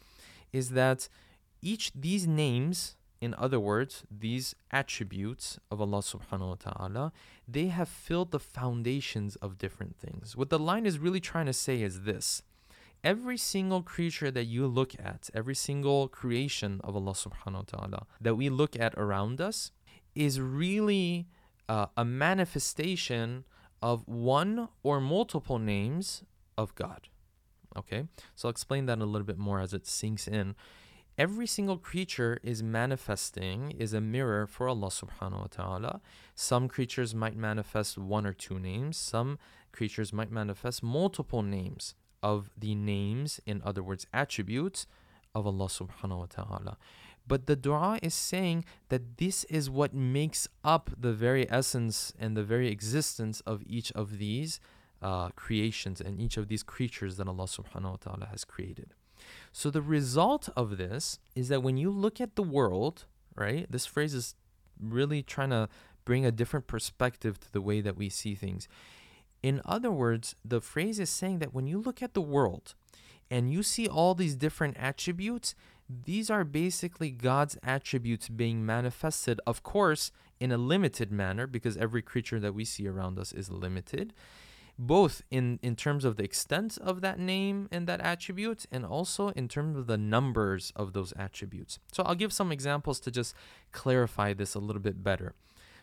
is 0.51 0.71
that 0.71 1.07
each 1.61 1.91
these 1.93 2.27
names 2.27 2.95
in 3.21 3.35
other 3.37 3.59
words 3.59 4.03
these 4.09 4.55
attributes 4.71 5.59
of 5.69 5.81
allah 5.81 5.99
subhanahu 5.99 6.49
wa 6.49 6.55
ta'ala 6.55 7.13
they 7.51 7.67
have 7.67 7.89
filled 7.89 8.31
the 8.31 8.39
foundations 8.39 9.35
of 9.37 9.57
different 9.57 9.97
things. 9.97 10.35
What 10.35 10.49
the 10.49 10.59
line 10.59 10.85
is 10.85 10.99
really 10.99 11.19
trying 11.19 11.47
to 11.47 11.53
say 11.53 11.81
is 11.81 12.01
this. 12.01 12.43
Every 13.03 13.37
single 13.37 13.81
creature 13.81 14.29
that 14.29 14.45
you 14.45 14.67
look 14.67 14.93
at 14.99 15.29
every 15.33 15.55
single 15.55 16.07
creation 16.09 16.81
of 16.83 16.95
allah 16.95 17.13
subhanahu 17.13 17.53
wa 17.53 17.77
ta'ala 17.77 18.07
that 18.19 18.35
we 18.35 18.49
look 18.49 18.77
at 18.77 18.93
around 18.95 19.39
us 19.39 19.71
is 20.15 20.39
really 20.41 21.27
uh, 21.69 21.85
a 21.95 22.03
manifestation 22.03 23.45
of 23.81 24.05
one 24.07 24.67
or 24.83 24.99
multiple 24.99 25.59
names 25.59 26.23
of 26.57 26.75
god. 26.75 27.07
Okay? 27.77 28.05
So 28.35 28.47
i'll 28.47 28.51
explain 28.51 28.85
that 28.87 28.99
a 28.99 29.05
little 29.05 29.25
bit 29.25 29.37
more 29.37 29.61
as 29.61 29.73
it 29.73 29.87
sinks 29.87 30.27
in 30.27 30.55
every 31.19 31.45
single 31.45 31.77
creature 31.77 32.39
is 32.43 32.63
manifesting 32.63 33.71
is 33.71 33.93
a 33.93 33.99
mirror 33.99 34.47
for 34.47 34.69
Allah 34.69 34.87
subhanahu 34.87 35.41
wa 35.41 35.47
ta'ala. 35.51 36.01
Some 36.33 36.69
creatures 36.69 37.13
might 37.13 37.35
manifest 37.35 37.97
one 37.97 38.25
or 38.25 38.31
two 38.31 38.57
names, 38.57 38.95
some 38.95 39.37
creatures 39.73 40.13
might 40.13 40.31
manifest 40.31 40.81
multiple 40.81 41.43
names 41.43 41.93
of 42.23 42.49
the 42.57 42.73
names, 42.73 43.41
in 43.45 43.61
other 43.65 43.83
words, 43.83 44.07
attributes 44.13 44.87
of 45.35 45.45
Allah 45.45 45.67
subhanahu 45.67 46.19
wa 46.19 46.27
ta'ala. 46.29 46.77
But 47.27 47.47
the 47.47 47.57
dua 47.57 47.99
is 48.01 48.13
saying 48.13 48.63
that 48.87 49.17
this 49.17 49.43
is 49.43 49.69
what 49.69 49.93
makes 49.93 50.47
up 50.63 50.89
the 50.97 51.11
very 51.11 51.51
essence 51.51 52.13
and 52.17 52.35
the 52.35 52.43
very 52.43 52.69
existence 52.69 53.41
of 53.41 53.61
each 53.67 53.91
of 53.91 54.19
these 54.19 54.61
uh, 55.01 55.29
creations 55.35 55.99
and 55.99 56.19
each 56.19 56.37
of 56.37 56.47
these 56.47 56.63
creatures 56.63 57.17
that 57.17 57.27
Allah 57.27 57.43
subhanahu 57.43 57.91
wa 57.91 57.97
ta'ala 57.97 58.27
has 58.31 58.45
created. 58.45 58.95
So 59.51 59.69
the 59.69 59.81
result 59.81 60.49
of 60.55 60.77
this 60.77 61.19
is 61.35 61.49
that 61.49 61.63
when 61.63 61.77
you 61.77 61.89
look 61.89 62.21
at 62.21 62.35
the 62.35 62.43
world, 62.43 63.05
right, 63.35 63.69
this 63.69 63.85
phrase 63.85 64.13
is 64.13 64.35
really 64.79 65.21
trying 65.21 65.49
to 65.49 65.69
bring 66.05 66.25
a 66.25 66.31
different 66.31 66.67
perspective 66.67 67.39
to 67.39 67.51
the 67.51 67.61
way 67.61 67.81
that 67.81 67.97
we 67.97 68.09
see 68.09 68.35
things. 68.35 68.67
In 69.41 69.61
other 69.65 69.91
words, 69.91 70.35
the 70.43 70.61
phrase 70.61 70.99
is 70.99 71.09
saying 71.09 71.39
that 71.39 71.53
when 71.53 71.67
you 71.67 71.79
look 71.79 72.01
at 72.01 72.13
the 72.13 72.21
world 72.21 72.73
and 73.31 73.51
you 73.51 73.63
see 73.63 73.87
all 73.87 74.15
these 74.15 74.35
different 74.35 74.77
attributes, 74.77 75.55
these 75.89 76.29
are 76.29 76.43
basically 76.43 77.09
God's 77.09 77.57
attributes 77.63 78.29
being 78.29 78.65
manifested, 78.65 79.39
of 79.47 79.63
course, 79.63 80.11
in 80.39 80.51
a 80.51 80.57
limited 80.57 81.11
manner, 81.11 81.47
because 81.47 81.77
every 81.77 82.01
creature 82.01 82.39
that 82.39 82.53
we 82.53 82.63
see 82.63 82.87
around 82.87 83.19
us 83.19 83.31
is 83.33 83.49
limited 83.49 84.13
both 84.79 85.21
in, 85.29 85.59
in 85.61 85.75
terms 85.75 86.05
of 86.05 86.15
the 86.15 86.23
extent 86.23 86.77
of 86.81 87.01
that 87.01 87.19
name 87.19 87.67
and 87.69 87.85
that 87.85 87.99
attribute, 87.99 88.65
and 88.71 88.85
also 88.85 89.27
in 89.29 89.49
terms 89.49 89.77
of 89.77 89.87
the 89.87 89.97
numbers 89.97 90.71
of 90.73 90.93
those 90.93 91.11
attributes. 91.17 91.79
So 91.91 92.01
I'll 92.03 92.15
give 92.15 92.31
some 92.31 92.49
examples 92.49 93.01
to 93.01 93.11
just 93.11 93.35
clarify 93.73 94.33
this 94.33 94.55
a 94.55 94.59
little 94.59 94.81
bit 94.81 95.03
better. 95.03 95.35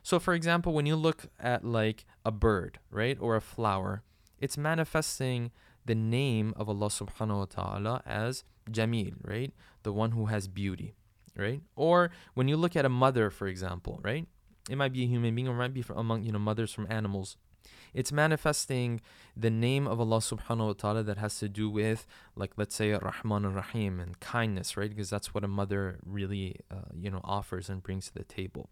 So, 0.02 0.18
for 0.18 0.32
example, 0.32 0.72
when 0.72 0.86
you 0.86 0.96
look 0.96 1.26
at 1.38 1.62
like 1.62 2.06
a 2.24 2.30
bird, 2.30 2.78
right, 2.90 3.18
or 3.20 3.36
a 3.36 3.40
flower, 3.42 4.02
it's 4.40 4.56
manifesting 4.56 5.50
the 5.84 5.94
name 5.94 6.54
of 6.56 6.68
Allah 6.68 6.88
subhanahu 6.88 7.38
wa 7.38 7.44
ta'ala 7.44 8.02
as 8.06 8.44
Jamil, 8.70 9.14
right? 9.22 9.52
The 9.82 9.92
one 9.92 10.12
who 10.12 10.26
has 10.26 10.48
beauty, 10.48 10.94
right? 11.36 11.60
Or 11.76 12.10
when 12.34 12.48
you 12.48 12.56
look 12.56 12.76
at 12.76 12.86
a 12.86 12.88
mother, 12.88 13.28
for 13.28 13.46
example, 13.46 14.00
right? 14.02 14.26
It 14.70 14.76
might 14.76 14.92
be 14.92 15.04
a 15.04 15.06
human 15.06 15.34
being 15.34 15.48
or 15.48 15.52
it 15.52 15.58
might 15.58 15.74
be 15.74 15.82
from 15.82 15.98
among, 15.98 16.22
you 16.22 16.32
know, 16.32 16.38
mothers 16.38 16.72
from 16.72 16.86
animals 16.90 17.36
it's 17.96 18.12
manifesting 18.12 19.00
the 19.34 19.48
name 19.48 19.88
of 19.88 19.98
Allah 19.98 20.18
subhanahu 20.18 20.66
wa 20.66 20.72
ta'ala 20.74 21.02
that 21.04 21.16
has 21.16 21.38
to 21.38 21.48
do 21.48 21.70
with, 21.70 22.06
like, 22.36 22.52
let's 22.58 22.76
say, 22.76 22.92
Rahman 22.92 23.46
and 23.46 23.56
Rahim 23.56 23.98
and 24.00 24.20
kindness, 24.20 24.76
right? 24.76 24.90
Because 24.90 25.08
that's 25.08 25.32
what 25.32 25.42
a 25.42 25.48
mother 25.48 25.98
really, 26.04 26.56
uh, 26.70 26.92
you 26.94 27.10
know, 27.10 27.22
offers 27.24 27.70
and 27.70 27.82
brings 27.82 28.08
to 28.08 28.12
the 28.12 28.24
table. 28.24 28.68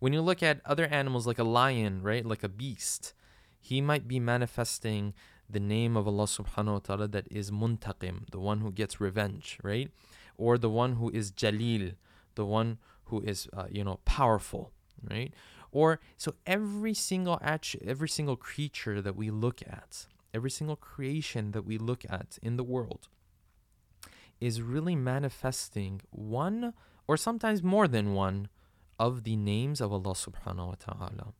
When 0.00 0.12
you 0.12 0.20
look 0.20 0.42
at 0.42 0.60
other 0.66 0.86
animals 0.86 1.24
like 1.24 1.38
a 1.38 1.44
lion, 1.44 2.02
right? 2.02 2.26
Like 2.26 2.42
a 2.42 2.48
beast, 2.48 3.14
he 3.60 3.80
might 3.80 4.08
be 4.08 4.18
manifesting 4.18 5.14
the 5.48 5.60
name 5.60 5.96
of 5.96 6.08
Allah 6.08 6.24
subhanahu 6.24 6.72
wa 6.72 6.78
ta'ala 6.80 7.08
that 7.08 7.28
is 7.30 7.52
muntaqim, 7.52 8.28
the 8.32 8.40
one 8.40 8.58
who 8.58 8.72
gets 8.72 9.00
revenge, 9.00 9.56
right? 9.62 9.88
Or 10.36 10.58
the 10.58 10.68
one 10.68 10.94
who 10.94 11.10
is 11.10 11.30
jalil, 11.30 11.94
the 12.34 12.44
one 12.44 12.78
who 13.04 13.20
is, 13.20 13.46
uh, 13.56 13.66
you 13.70 13.84
know, 13.84 14.00
powerful, 14.04 14.72
right? 15.02 15.32
Or 15.72 16.00
so 16.16 16.34
every 16.46 16.94
single 16.94 17.38
attribute, 17.42 17.90
every 17.90 18.08
single 18.08 18.36
creature 18.36 19.02
that 19.02 19.16
we 19.16 19.30
look 19.30 19.62
at, 19.62 20.06
every 20.32 20.50
single 20.50 20.76
creation 20.76 21.52
that 21.52 21.64
we 21.64 21.78
look 21.78 22.04
at 22.08 22.38
in 22.42 22.56
the 22.56 22.64
world 22.64 23.08
is 24.40 24.60
really 24.60 24.96
manifesting 24.96 26.00
one 26.10 26.74
or 27.06 27.16
sometimes 27.16 27.62
more 27.62 27.88
than 27.88 28.14
one 28.14 28.48
of 28.98 29.24
the 29.24 29.36
names 29.36 29.80
of 29.80 29.92
Allah 29.92 30.14
subhanahu 30.14 30.66
wa 30.66 30.74
ta'ala. 30.78 31.32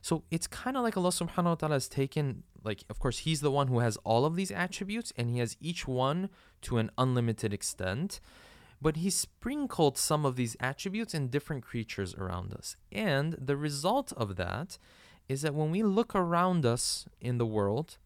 So 0.00 0.22
it's 0.30 0.46
kind 0.46 0.76
of 0.76 0.82
like 0.82 0.96
Allah 0.96 1.10
subhanahu 1.10 1.44
wa 1.44 1.54
ta'ala 1.56 1.74
has 1.74 1.88
taken, 1.88 2.44
like, 2.62 2.84
of 2.88 2.98
course, 2.98 3.18
He's 3.18 3.40
the 3.40 3.50
one 3.50 3.68
who 3.68 3.80
has 3.80 3.96
all 4.04 4.24
of 4.24 4.36
these 4.36 4.50
attributes 4.50 5.12
and 5.16 5.30
He 5.30 5.38
has 5.40 5.56
each 5.60 5.88
one 5.88 6.30
to 6.62 6.78
an 6.78 6.90
unlimited 6.96 7.52
extent 7.52 8.20
but 8.80 8.96
he 8.96 9.10
sprinkled 9.10 9.96
some 9.96 10.24
of 10.24 10.36
these 10.36 10.56
attributes 10.60 11.14
in 11.14 11.28
different 11.28 11.64
creatures 11.64 12.14
around 12.14 12.52
us. 12.52 12.76
And 12.92 13.34
the 13.34 13.56
result 13.56 14.12
of 14.16 14.36
that 14.36 14.78
is 15.28 15.42
that 15.42 15.54
when 15.54 15.70
we 15.70 15.82
look 15.82 16.14
around 16.14 16.64
us 16.64 17.06
in 17.20 17.38
the 17.38 17.46
world, 17.46 17.98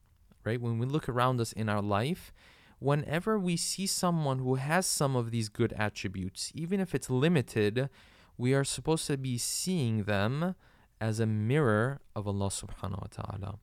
right, 0.45 0.61
when 0.61 0.79
we 0.79 0.87
look 0.87 1.09
around 1.09 1.41
us 1.41 1.53
in 1.53 1.69
our 1.69 1.83
life, 1.83 2.33
whenever 2.79 3.39
we 3.39 3.57
see 3.57 3.87
someone 3.87 4.39
who 4.39 4.55
has 4.55 4.87
some 4.87 5.17
of 5.17 5.31
these 5.31 5.49
good 5.49 5.73
attributes, 5.75 6.51
even 6.55 6.81
if 6.81 6.95
it's 6.95 7.11
limited, 7.11 7.91
we 8.39 8.55
are 8.55 8.65
supposed 8.65 9.07
to 9.07 9.19
be 9.19 9.37
seeing 9.37 10.05
them 10.05 10.55
as 11.01 11.21
a 11.21 11.27
mirror 11.27 12.01
of 12.15 12.27
Allah 12.27 12.49
subhanahu 12.49 13.01
wa 13.01 13.09
ta'ala. 13.11 13.59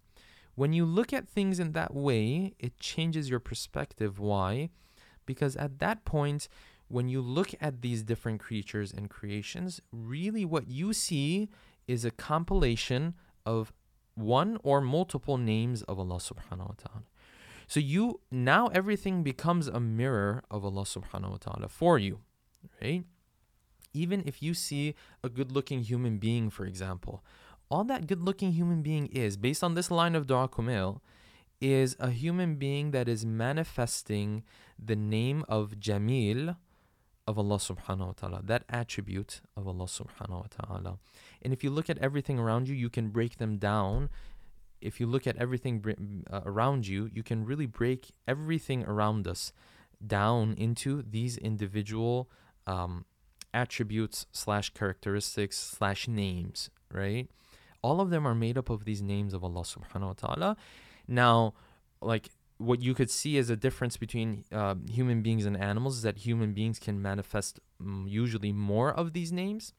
When 0.56 0.74
you 0.74 0.86
look 0.86 1.14
at 1.14 1.28
things 1.28 1.60
in 1.60 1.72
that 1.74 1.94
way, 1.94 2.54
it 2.60 2.80
changes 2.80 3.30
your 3.30 3.40
perspective. 3.40 4.20
Why? 4.20 4.70
Because 5.26 5.56
at 5.56 5.80
that 5.80 6.04
point, 6.04 6.48
when 6.88 7.10
you 7.10 7.22
look 7.22 7.54
at 7.60 7.82
these 7.82 8.04
different 8.04 8.40
creatures 8.40 8.94
and 8.94 9.10
creations, 9.10 9.82
really 9.92 10.46
what 10.46 10.68
you 10.68 10.94
see 10.94 11.50
is 11.88 12.06
a 12.06 12.12
compilation 12.12 13.14
of 13.46 13.74
one 14.16 14.58
or 14.64 14.82
multiple 14.82 15.38
names 15.38 15.84
of 15.84 16.00
Allah 16.00 16.18
subhanahu 16.18 16.70
wa 16.70 16.76
ta'ala. 16.78 17.04
So 17.68 17.80
you 17.80 18.22
now 18.32 18.68
everything 18.68 19.24
becomes 19.24 19.68
a 19.68 19.80
mirror 19.80 20.44
of 20.50 20.64
Allah 20.64 20.84
subhanahu 20.84 21.32
wa 21.32 21.38
ta'ala 21.38 21.68
for 21.68 22.00
you, 22.00 22.20
right? 22.82 23.04
Even 23.94 24.24
if 24.26 24.42
you 24.42 24.54
see 24.54 24.96
a 25.24 25.30
good 25.30 25.52
looking 25.52 25.82
human 25.82 26.18
being, 26.18 26.50
for 26.50 26.66
example, 26.66 27.24
all 27.70 27.84
that 27.84 28.08
good 28.08 28.22
looking 28.22 28.54
human 28.54 28.82
being 28.82 29.08
is, 29.08 29.36
based 29.36 29.64
on 29.64 29.76
this 29.76 29.92
line 29.92 30.16
of 30.16 30.28
Dua 30.28 30.48
Kumail, 30.48 31.02
is 31.60 31.96
a 32.00 32.12
human 32.12 32.56
being 32.56 32.92
that 32.92 33.10
is 33.10 33.26
manifesting 33.26 34.44
the 34.78 34.96
name 34.96 35.44
of 35.50 35.80
Jamil 35.80 36.56
of 37.28 37.38
Allah 37.38 37.58
subhanahu 37.58 38.08
wa 38.08 38.14
ta'ala, 38.14 38.42
that 38.44 38.64
attribute 38.70 39.42
of 39.56 39.68
Allah 39.68 39.86
subhanahu 39.86 40.30
wa 40.30 40.46
ta'ala. 40.50 40.98
And 41.42 41.52
if 41.52 41.64
you 41.64 41.70
look 41.70 41.90
at 41.90 41.98
everything 41.98 42.40
around 42.40 42.70
you, 42.70 42.76
you 42.76 42.90
can 42.90 43.10
break 43.10 43.38
them 43.38 43.58
down. 43.58 44.10
If 44.80 45.00
you 45.00 45.08
look 45.08 45.28
at 45.28 45.36
everything 45.36 46.24
uh, 46.32 46.42
around 46.46 46.88
you, 46.88 47.10
you 47.14 47.24
can 47.24 47.46
really 47.46 47.66
break 47.66 48.12
everything 48.28 48.86
around 48.86 49.28
us 49.28 49.52
down 50.06 50.54
into 50.58 51.02
these 51.02 51.38
individual 51.38 52.30
um, 52.66 53.06
attributes 53.54 54.26
slash 54.32 54.70
characteristics 54.70 55.58
slash 55.58 56.08
names, 56.08 56.70
right? 56.94 57.30
All 57.82 58.00
of 58.00 58.10
them 58.10 58.26
are 58.26 58.36
made 58.36 58.58
up 58.58 58.70
of 58.70 58.86
these 58.86 59.02
names 59.02 59.34
of 59.34 59.44
Allah 59.44 59.64
subhanahu 59.64 60.08
wa 60.08 60.14
ta'ala. 60.14 60.58
Now, 61.08 61.54
like 62.02 62.30
what 62.58 62.82
you 62.82 62.94
could 62.94 63.12
see 63.12 63.38
as 63.38 63.50
a 63.50 63.56
difference 63.56 63.98
between 63.98 64.44
uh, 64.52 64.76
human 64.90 65.22
beings 65.22 65.46
and 65.46 65.56
animals 65.56 65.98
is 65.98 66.02
that 66.02 66.20
human 66.20 66.54
beings 66.54 66.80
can 66.80 67.02
manifest 67.02 67.60
um, 67.80 68.06
usually 68.08 68.52
more 68.52 68.92
of 68.92 69.14
these 69.14 69.32
names 69.32 69.74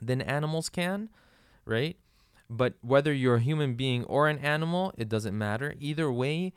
than 0.00 0.20
animals 0.20 0.68
can, 0.68 1.08
right? 1.64 1.96
But 2.48 2.74
whether 2.80 3.12
you're 3.12 3.36
a 3.36 3.40
human 3.40 3.74
being 3.74 4.04
or 4.04 4.28
an 4.28 4.38
animal, 4.38 4.92
it 4.96 5.08
doesn't 5.08 5.36
matter. 5.36 5.74
Either 5.78 6.10
way, 6.10 6.52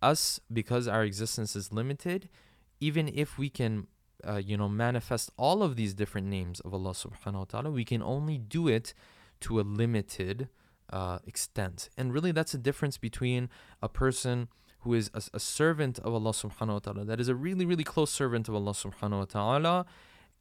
us, 0.00 0.40
because 0.52 0.86
our 0.86 1.04
existence 1.04 1.56
is 1.56 1.72
limited, 1.72 2.28
even 2.80 3.08
if 3.08 3.38
we 3.38 3.48
can, 3.48 3.88
uh, 4.26 4.36
you 4.36 4.56
know, 4.56 4.68
manifest 4.68 5.30
all 5.36 5.62
of 5.62 5.76
these 5.76 5.94
different 5.94 6.28
names 6.28 6.60
of 6.60 6.72
Allah 6.72 6.90
subhanahu 6.90 7.34
wa 7.34 7.44
ta'ala, 7.44 7.70
we 7.70 7.84
can 7.84 8.02
only 8.02 8.38
do 8.38 8.68
it 8.68 8.94
to 9.40 9.60
a 9.60 9.62
limited 9.62 10.48
uh, 10.92 11.18
extent. 11.26 11.88
And 11.96 12.12
really, 12.12 12.32
that's 12.32 12.52
the 12.52 12.58
difference 12.58 12.96
between 12.96 13.48
a 13.82 13.88
person 13.88 14.48
who 14.80 14.94
is 14.94 15.10
a, 15.14 15.22
a, 15.34 15.40
servant 15.40 15.98
of 16.00 16.14
Allah 16.14 16.30
subhanahu 16.30 16.74
wa 16.74 16.78
ta'ala, 16.78 17.04
that 17.04 17.20
is 17.20 17.28
a 17.28 17.34
really, 17.34 17.66
really 17.66 17.84
close 17.84 18.10
servant 18.10 18.48
of 18.48 18.54
Allah 18.54 18.72
subhanahu 18.72 19.18
wa 19.18 19.24
ta'ala, 19.24 19.86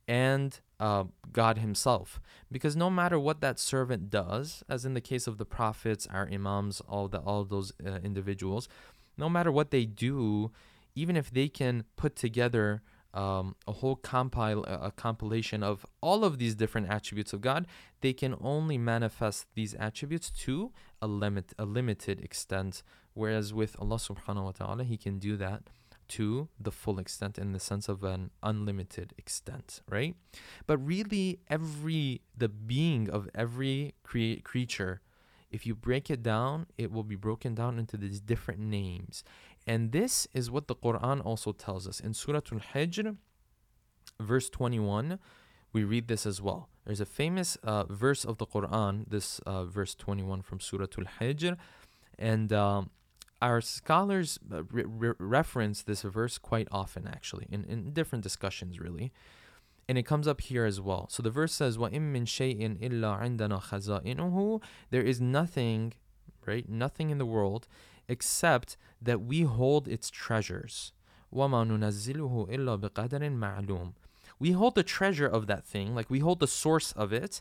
and 0.07 0.59
uh, 0.79 1.05
God 1.33 1.57
Himself. 1.57 2.19
Because 2.51 2.75
no 2.75 2.89
matter 2.89 3.19
what 3.19 3.41
that 3.41 3.59
servant 3.59 4.09
does, 4.09 4.63
as 4.69 4.85
in 4.85 4.93
the 4.93 5.01
case 5.01 5.27
of 5.27 5.37
the 5.37 5.45
prophets, 5.45 6.07
our 6.11 6.29
imams, 6.31 6.81
all 6.87 7.07
the 7.07 7.19
all 7.19 7.43
those 7.43 7.73
uh, 7.85 7.99
individuals, 8.03 8.69
no 9.17 9.29
matter 9.29 9.51
what 9.51 9.71
they 9.71 9.85
do, 9.85 10.51
even 10.95 11.15
if 11.15 11.31
they 11.31 11.47
can 11.47 11.83
put 11.95 12.15
together 12.15 12.81
um, 13.13 13.55
a 13.67 13.71
whole 13.71 13.95
compile 13.95 14.63
a 14.63 14.91
compilation 14.91 15.63
of 15.63 15.85
all 16.01 16.23
of 16.23 16.37
these 16.37 16.55
different 16.55 16.89
attributes 16.89 17.33
of 17.33 17.41
God, 17.41 17.65
they 18.01 18.13
can 18.13 18.35
only 18.41 18.77
manifest 18.77 19.47
these 19.55 19.73
attributes 19.75 20.29
to 20.45 20.71
a 21.01 21.07
limit 21.07 21.53
a 21.57 21.65
limited 21.65 22.19
extent. 22.23 22.83
Whereas 23.13 23.53
with 23.53 23.75
Allah 23.79 23.97
subhanahu 23.97 24.43
wa 24.43 24.51
ta'ala, 24.51 24.83
He 24.83 24.97
can 24.97 25.17
do 25.17 25.37
that 25.37 25.63
to 26.09 26.47
the 26.59 26.71
full 26.71 26.99
extent 26.99 27.37
in 27.37 27.51
the 27.51 27.59
sense 27.59 27.89
of 27.89 28.03
an 28.03 28.31
unlimited 28.41 29.13
extent, 29.17 29.81
right? 29.89 30.15
But 30.65 30.77
really, 30.77 31.39
every 31.49 32.21
the 32.35 32.49
being 32.49 33.09
of 33.09 33.29
every 33.35 33.95
crea- 34.03 34.41
creature, 34.41 35.01
if 35.49 35.65
you 35.65 35.75
break 35.75 36.09
it 36.09 36.23
down, 36.23 36.67
it 36.77 36.91
will 36.91 37.03
be 37.03 37.15
broken 37.15 37.55
down 37.55 37.79
into 37.79 37.97
these 37.97 38.19
different 38.19 38.59
names. 38.59 39.23
And 39.66 39.92
this 39.92 40.26
is 40.34 40.50
what 40.50 40.68
the 40.68 40.74
Quran 40.74 41.24
also 41.24 41.52
tells 41.52 41.86
us. 41.86 42.00
In 42.00 42.14
Surah 42.14 42.40
Al 42.52 42.60
Hijr, 42.74 43.16
verse 44.20 44.50
21, 44.50 45.18
we 45.72 45.84
read 45.84 46.08
this 46.08 46.26
as 46.26 46.42
well. 46.42 46.68
There's 46.84 47.00
a 47.00 47.06
famous 47.06 47.56
uh, 47.62 47.84
verse 47.84 48.24
of 48.24 48.38
the 48.38 48.46
Quran, 48.46 49.04
this 49.08 49.38
uh, 49.40 49.64
verse 49.64 49.94
21 49.94 50.42
from 50.42 50.60
Surah 50.60 50.86
Al 50.98 51.04
Hijr. 51.20 51.56
And 52.18 52.52
um, 52.52 52.90
our 53.40 53.60
scholars 53.60 54.38
uh, 54.52 54.64
re- 54.64 54.84
re- 54.86 55.14
reference 55.18 55.82
this 55.82 56.02
verse 56.02 56.38
quite 56.38 56.68
often, 56.70 57.06
actually, 57.06 57.46
in, 57.50 57.64
in 57.64 57.92
different 57.92 58.22
discussions, 58.22 58.80
really. 58.80 59.12
And 59.88 59.98
it 59.98 60.04
comes 60.04 60.28
up 60.28 60.40
here 60.40 60.64
as 60.64 60.80
well. 60.80 61.08
So 61.10 61.22
the 61.22 61.30
verse 61.30 61.52
says, 61.52 61.76
وَإِن 61.76 62.12
مِّن 62.12 62.24
شَيْءٍ 62.24 62.78
إِلَّا 62.80 63.20
عِندَنَا 63.20 63.62
خَزَائِنُهُ 63.62 64.62
There 64.90 65.02
is 65.02 65.20
nothing, 65.20 65.92
right, 66.46 66.68
nothing 66.68 67.10
in 67.10 67.18
the 67.18 67.26
world 67.26 67.66
except 68.08 68.76
that 69.00 69.22
we 69.22 69.42
hold 69.42 69.88
its 69.88 70.10
treasures. 70.10 70.92
وَمَا 71.34 71.66
نُنَزِّلُهُ 71.66 72.50
إِلَّا 72.50 72.80
بِقَدَرٍ 72.80 73.20
مَعْلُومٍ 73.36 73.92
We 74.38 74.52
hold 74.52 74.74
the 74.74 74.82
treasure 74.82 75.26
of 75.26 75.46
that 75.46 75.64
thing, 75.64 75.94
like 75.94 76.10
we 76.10 76.18
hold 76.18 76.40
the 76.40 76.46
source 76.46 76.92
of 76.92 77.12
it, 77.12 77.40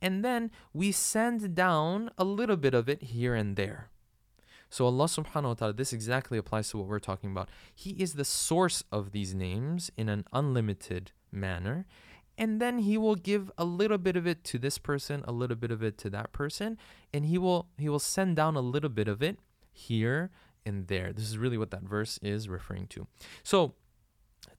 and 0.00 0.24
then 0.24 0.50
we 0.72 0.92
send 0.92 1.54
down 1.54 2.10
a 2.18 2.24
little 2.24 2.56
bit 2.56 2.74
of 2.74 2.88
it 2.88 3.02
here 3.02 3.34
and 3.34 3.56
there. 3.56 3.88
So 4.68 4.86
Allah 4.86 5.04
subhanahu 5.04 5.42
wa 5.44 5.54
ta'ala, 5.54 5.72
this 5.74 5.92
exactly 5.92 6.38
applies 6.38 6.70
to 6.70 6.78
what 6.78 6.86
we're 6.86 6.98
talking 6.98 7.30
about. 7.30 7.50
He 7.74 7.90
is 7.90 8.14
the 8.14 8.24
source 8.24 8.82
of 8.90 9.12
these 9.12 9.34
names 9.34 9.90
in 9.98 10.08
an 10.08 10.24
unlimited 10.32 11.12
manner. 11.30 11.84
And 12.38 12.58
then 12.58 12.78
he 12.78 12.96
will 12.96 13.14
give 13.14 13.50
a 13.58 13.66
little 13.66 13.98
bit 13.98 14.16
of 14.16 14.26
it 14.26 14.44
to 14.44 14.58
this 14.58 14.78
person, 14.78 15.22
a 15.28 15.32
little 15.32 15.56
bit 15.56 15.70
of 15.70 15.82
it 15.82 15.98
to 15.98 16.10
that 16.10 16.32
person, 16.32 16.78
and 17.12 17.26
he 17.26 17.36
will 17.36 17.68
he 17.76 17.90
will 17.90 17.98
send 17.98 18.36
down 18.36 18.56
a 18.56 18.62
little 18.62 18.88
bit 18.88 19.08
of 19.08 19.22
it 19.22 19.38
here 19.77 20.31
and 20.65 20.87
there. 20.87 21.13
This 21.13 21.25
is 21.25 21.37
really 21.37 21.57
what 21.57 21.71
that 21.71 21.83
verse 21.83 22.19
is 22.21 22.49
referring 22.49 22.87
to. 22.87 23.07
So, 23.43 23.75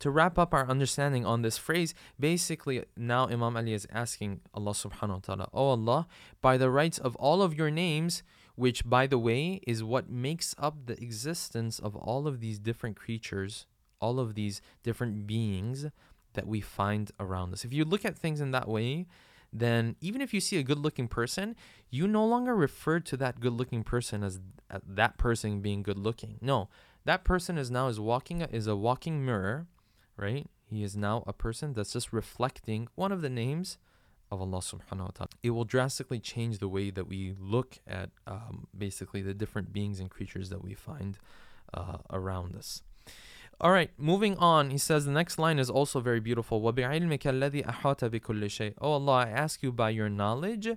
to 0.00 0.10
wrap 0.10 0.38
up 0.38 0.54
our 0.54 0.68
understanding 0.68 1.26
on 1.26 1.42
this 1.42 1.58
phrase, 1.58 1.94
basically 2.18 2.84
now 2.96 3.26
Imam 3.26 3.56
Ali 3.56 3.72
is 3.72 3.87
asking 3.92 4.40
Allah 4.54 4.72
subhanahu 4.72 5.08
wa 5.08 5.20
ta'ala, 5.22 5.48
Oh 5.52 5.68
Allah, 5.70 6.06
by 6.40 6.56
the 6.56 6.70
rights 6.70 6.98
of 6.98 7.16
all 7.16 7.42
of 7.42 7.54
your 7.54 7.70
names, 7.70 8.22
which 8.54 8.88
by 8.88 9.06
the 9.06 9.18
way 9.18 9.60
is 9.66 9.82
what 9.82 10.08
makes 10.10 10.54
up 10.58 10.87
the 10.87 11.00
existence 11.02 11.78
of 11.78 11.96
all 11.96 12.26
of 12.26 12.40
these 12.40 12.58
different 12.58 12.96
creatures, 12.96 13.66
all 14.00 14.20
of 14.20 14.34
these 14.34 14.60
different 14.82 15.26
beings 15.26 15.87
that 16.34 16.46
we 16.46 16.60
find 16.60 17.10
around 17.18 17.52
us. 17.52 17.64
If 17.64 17.72
you 17.72 17.84
look 17.84 18.04
at 18.04 18.16
things 18.16 18.40
in 18.40 18.52
that 18.52 18.68
way, 18.68 19.06
then 19.52 19.97
even 20.00 20.21
if 20.21 20.35
you 20.35 20.40
see 20.40 20.59
a 20.59 20.62
good 20.62 20.78
looking 20.78 21.09
person, 21.09 21.57
you 21.90 22.07
no 22.07 22.25
longer 22.26 22.55
refer 22.55 23.00
to 23.00 23.17
that 23.17 23.40
good 23.40 23.52
looking 23.55 23.83
person 23.83 24.23
as 24.23 24.40
that 24.87 25.17
person 25.19 25.61
being 25.61 25.83
good 25.83 25.99
looking. 25.99 26.38
No, 26.40 26.69
that 27.05 27.25
person 27.25 27.57
is 27.57 27.71
now 27.71 27.88
is 27.88 27.99
walking 27.99 28.43
is 28.43 28.67
a 28.67 28.76
walking 28.76 29.25
mirror, 29.25 29.67
right? 30.17 30.47
He 30.67 30.83
is 30.83 30.97
now 30.97 31.25
a 31.26 31.33
person 31.33 31.73
that's 31.73 31.93
just 31.93 32.12
reflecting 32.12 32.88
one 32.95 33.12
of 33.12 33.23
the 33.23 33.31
names 33.31 33.78
of 34.31 34.43
Allah 34.43 34.59
subhanahu 34.59 35.00
wa 35.00 35.11
ta'ala. 35.14 35.31
It 35.43 35.50
will 35.50 35.64
drastically 35.64 36.21
change 36.21 36.59
the 36.59 36.69
way 36.69 36.90
that 36.90 37.09
we 37.09 37.35
look 37.40 37.78
at 37.87 38.11
um, 38.26 38.67
basically 38.76 39.23
the 39.23 39.33
different 39.33 39.73
beings 39.73 40.00
and 40.00 40.11
creatures 40.11 40.50
that 40.50 40.62
we 40.62 40.75
find 40.75 41.19
uh, 41.73 41.99
around 42.11 42.55
us. 42.55 42.83
All 43.62 43.72
right, 43.72 43.91
moving 43.98 44.36
on. 44.38 44.72
He 44.72 44.77
says 44.77 45.05
the 45.05 45.12
next 45.12 45.39
line 45.39 45.60
is 45.60 45.69
also 45.69 46.00
very 46.00 46.19
beautiful. 46.19 46.62
وَبِعِلْمِكَ 46.62 47.19
الَّذِي 47.19 47.65
أَحَاطَ 47.65 48.10
بِكُلِّ 48.10 48.43
شَيْءٍ 48.43 48.74
Oh 48.81 48.93
Allah, 48.93 49.13
I 49.13 49.29
ask 49.29 49.63
you 49.63 49.72
by 49.72 49.91
your 49.91 50.10
knowledge, 50.10 50.69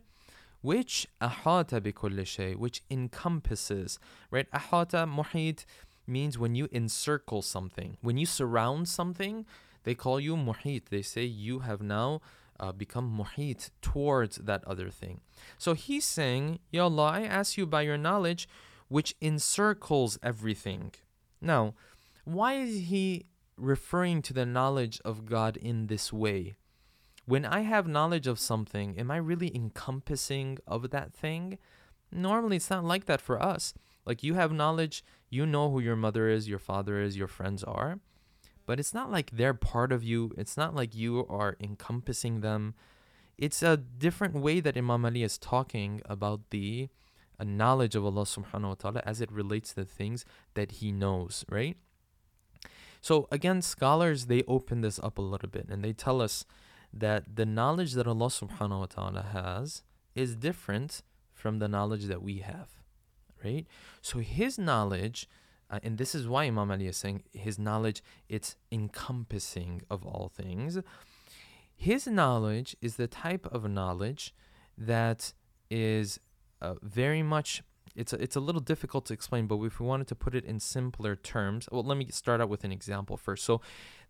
which 0.61 1.09
أَحَاطَ 1.21 1.81
بِكُلِّ 1.81 2.21
شَيْءٍ, 2.21 2.57
which 2.57 2.83
encompasses, 2.91 3.99
right? 4.31 4.51
أَحَاطَ 4.53 4.91
muhit 5.13 5.65
means 6.07 6.39
when 6.39 6.55
you 6.55 6.69
encircle 6.71 7.43
something. 7.43 7.97
When 8.03 8.19
you 8.19 8.27
surround 8.27 8.89
something, 8.89 9.47
they 9.85 9.95
call 9.95 10.21
you 10.21 10.37
muhit. 10.37 10.89
They 10.91 11.03
say 11.03 11.25
you 11.25 11.61
have 11.61 11.81
now 11.83 12.21
uh, 12.61 12.73
become 12.73 13.19
muhit 13.19 13.71
towards 13.83 14.37
that 14.37 14.65
other 14.65 14.91
thing. 14.91 15.21
So 15.59 15.75
he's 15.75 16.05
saying, 16.05 16.61
Ya 16.71 16.85
Allah, 16.85 17.11
I 17.15 17.23
ask 17.23 17.57
you 17.57 17.67
by 17.67 17.83
your 17.83 17.99
knowledge, 17.99 18.49
which 18.89 19.17
encircles 19.21 20.19
everything. 20.23 20.93
Now, 21.41 21.75
why 22.24 22.54
is 22.54 22.88
he 22.90 23.26
referring 23.58 24.22
to 24.24 24.34
the 24.34 24.46
knowledge 24.46 25.00
of 25.06 25.26
God 25.26 25.58
in 25.58 25.88
this 25.88 26.12
way? 26.12 26.56
When 27.26 27.46
I 27.46 27.62
have 27.62 27.88
knowledge 27.88 28.28
of 28.28 28.40
something, 28.40 28.98
am 28.98 29.12
I 29.12 29.18
really 29.18 29.56
encompassing 29.56 30.58
of 30.68 30.90
that 30.90 31.14
thing? 31.14 31.58
Normally, 32.12 32.58
it's 32.58 32.70
not 32.70 32.84
like 32.84 33.06
that 33.06 33.22
for 33.22 33.42
us. 33.42 33.74
Like 34.06 34.24
you 34.24 34.34
have 34.34 34.52
knowledge, 34.52 35.04
you 35.30 35.46
know 35.46 35.70
who 35.70 35.80
your 35.80 35.96
mother 35.96 36.28
is, 36.28 36.50
your 36.50 36.60
father 36.60 37.00
is, 37.00 37.16
your 37.16 37.28
friends 37.28 37.64
are, 37.64 38.00
but 38.66 38.80
it's 38.80 38.94
not 38.94 39.12
like 39.12 39.32
they're 39.32 39.54
part 39.54 39.92
of 39.92 40.04
you. 40.04 40.32
It's 40.38 40.58
not 40.58 40.76
like 40.76 40.96
you 40.96 41.26
are 41.30 41.56
encompassing 41.60 42.42
them. 42.42 42.74
It's 43.38 43.64
a 43.64 43.78
different 43.78 44.36
way 44.36 44.60
that 44.60 44.78
Imam 44.78 45.06
Ali 45.06 45.24
is 45.24 45.38
talking 45.38 46.02
about 46.06 46.50
the 46.50 46.90
uh, 47.40 47.44
knowledge 47.44 47.96
of 47.96 48.06
Allah 48.06 48.24
subhanahu 48.24 48.68
wa 48.68 48.74
ta'ala 48.76 49.02
as 49.06 49.22
it 49.22 49.32
relates 49.32 49.70
to 49.70 49.76
the 49.78 49.86
things 49.86 50.26
that 50.54 50.74
he 50.74 50.92
knows, 50.92 51.46
right? 51.50 51.78
So 53.02 53.28
again, 53.32 53.62
scholars 53.62 54.28
they 54.28 54.44
open 54.48 54.82
this 54.82 55.00
up 55.00 55.18
a 55.18 55.22
little 55.22 55.50
bit 55.50 55.68
and 55.70 55.84
they 55.84 55.94
tell 55.94 56.22
us 56.22 56.46
that 56.94 57.36
the 57.36 57.46
knowledge 57.46 57.94
that 57.94 58.08
Allah 58.08 58.28
subhanahu 58.28 58.80
wa 58.80 58.86
ta'ala 58.86 59.22
has 59.34 59.84
is 60.16 60.36
different 60.36 61.02
from 61.34 61.60
the 61.60 61.68
knowledge 61.68 62.06
that 62.06 62.22
we 62.22 62.40
have, 62.40 62.70
right? 63.44 63.66
So 64.02 64.20
his 64.20 64.60
knowledge, 64.60 65.28
uh, 65.70 65.80
and 65.84 65.98
this 65.98 66.14
is 66.14 66.28
why 66.28 66.46
Imam 66.46 66.70
Ali 66.70 66.88
is 66.88 66.98
saying 66.98 67.24
his 67.34 67.58
knowledge, 67.58 68.04
it's 68.30 68.56
encompassing 68.72 69.82
of 69.90 70.06
all 70.06 70.32
things. 70.34 70.78
His 71.76 72.06
knowledge 72.06 72.76
is 72.82 72.98
the 72.98 73.08
type 73.08 73.48
of 73.48 73.68
knowledge 73.70 74.36
that 74.78 75.34
is 75.72 76.20
uh, 76.62 76.76
very 76.84 77.24
much 77.24 77.64
it's 77.96 78.14
a, 78.14 78.22
it's 78.22 78.36
a 78.36 78.40
little 78.40 78.62
difficult 78.62 79.06
to 79.08 79.14
explain, 79.14 79.48
but 79.48 79.62
if 79.64 79.80
we 79.80 79.86
wanted 79.86 80.08
to 80.08 80.16
put 80.16 80.36
it 80.36 80.46
in 80.46 80.60
simpler 80.60 81.16
terms, 81.16 81.68
well, 81.72 81.84
let 81.84 81.98
me 81.98 82.08
start 82.10 82.42
out 82.42 82.50
with 82.50 82.64
an 82.64 82.72
example 82.72 83.18
first. 83.18 83.44
So, 83.44 83.62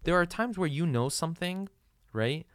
there 0.04 0.16
are 0.16 0.26
times 0.26 0.58
where 0.58 0.68
you 0.68 0.86
know 0.86 1.10
something, 1.10 1.70
right? 2.14 2.46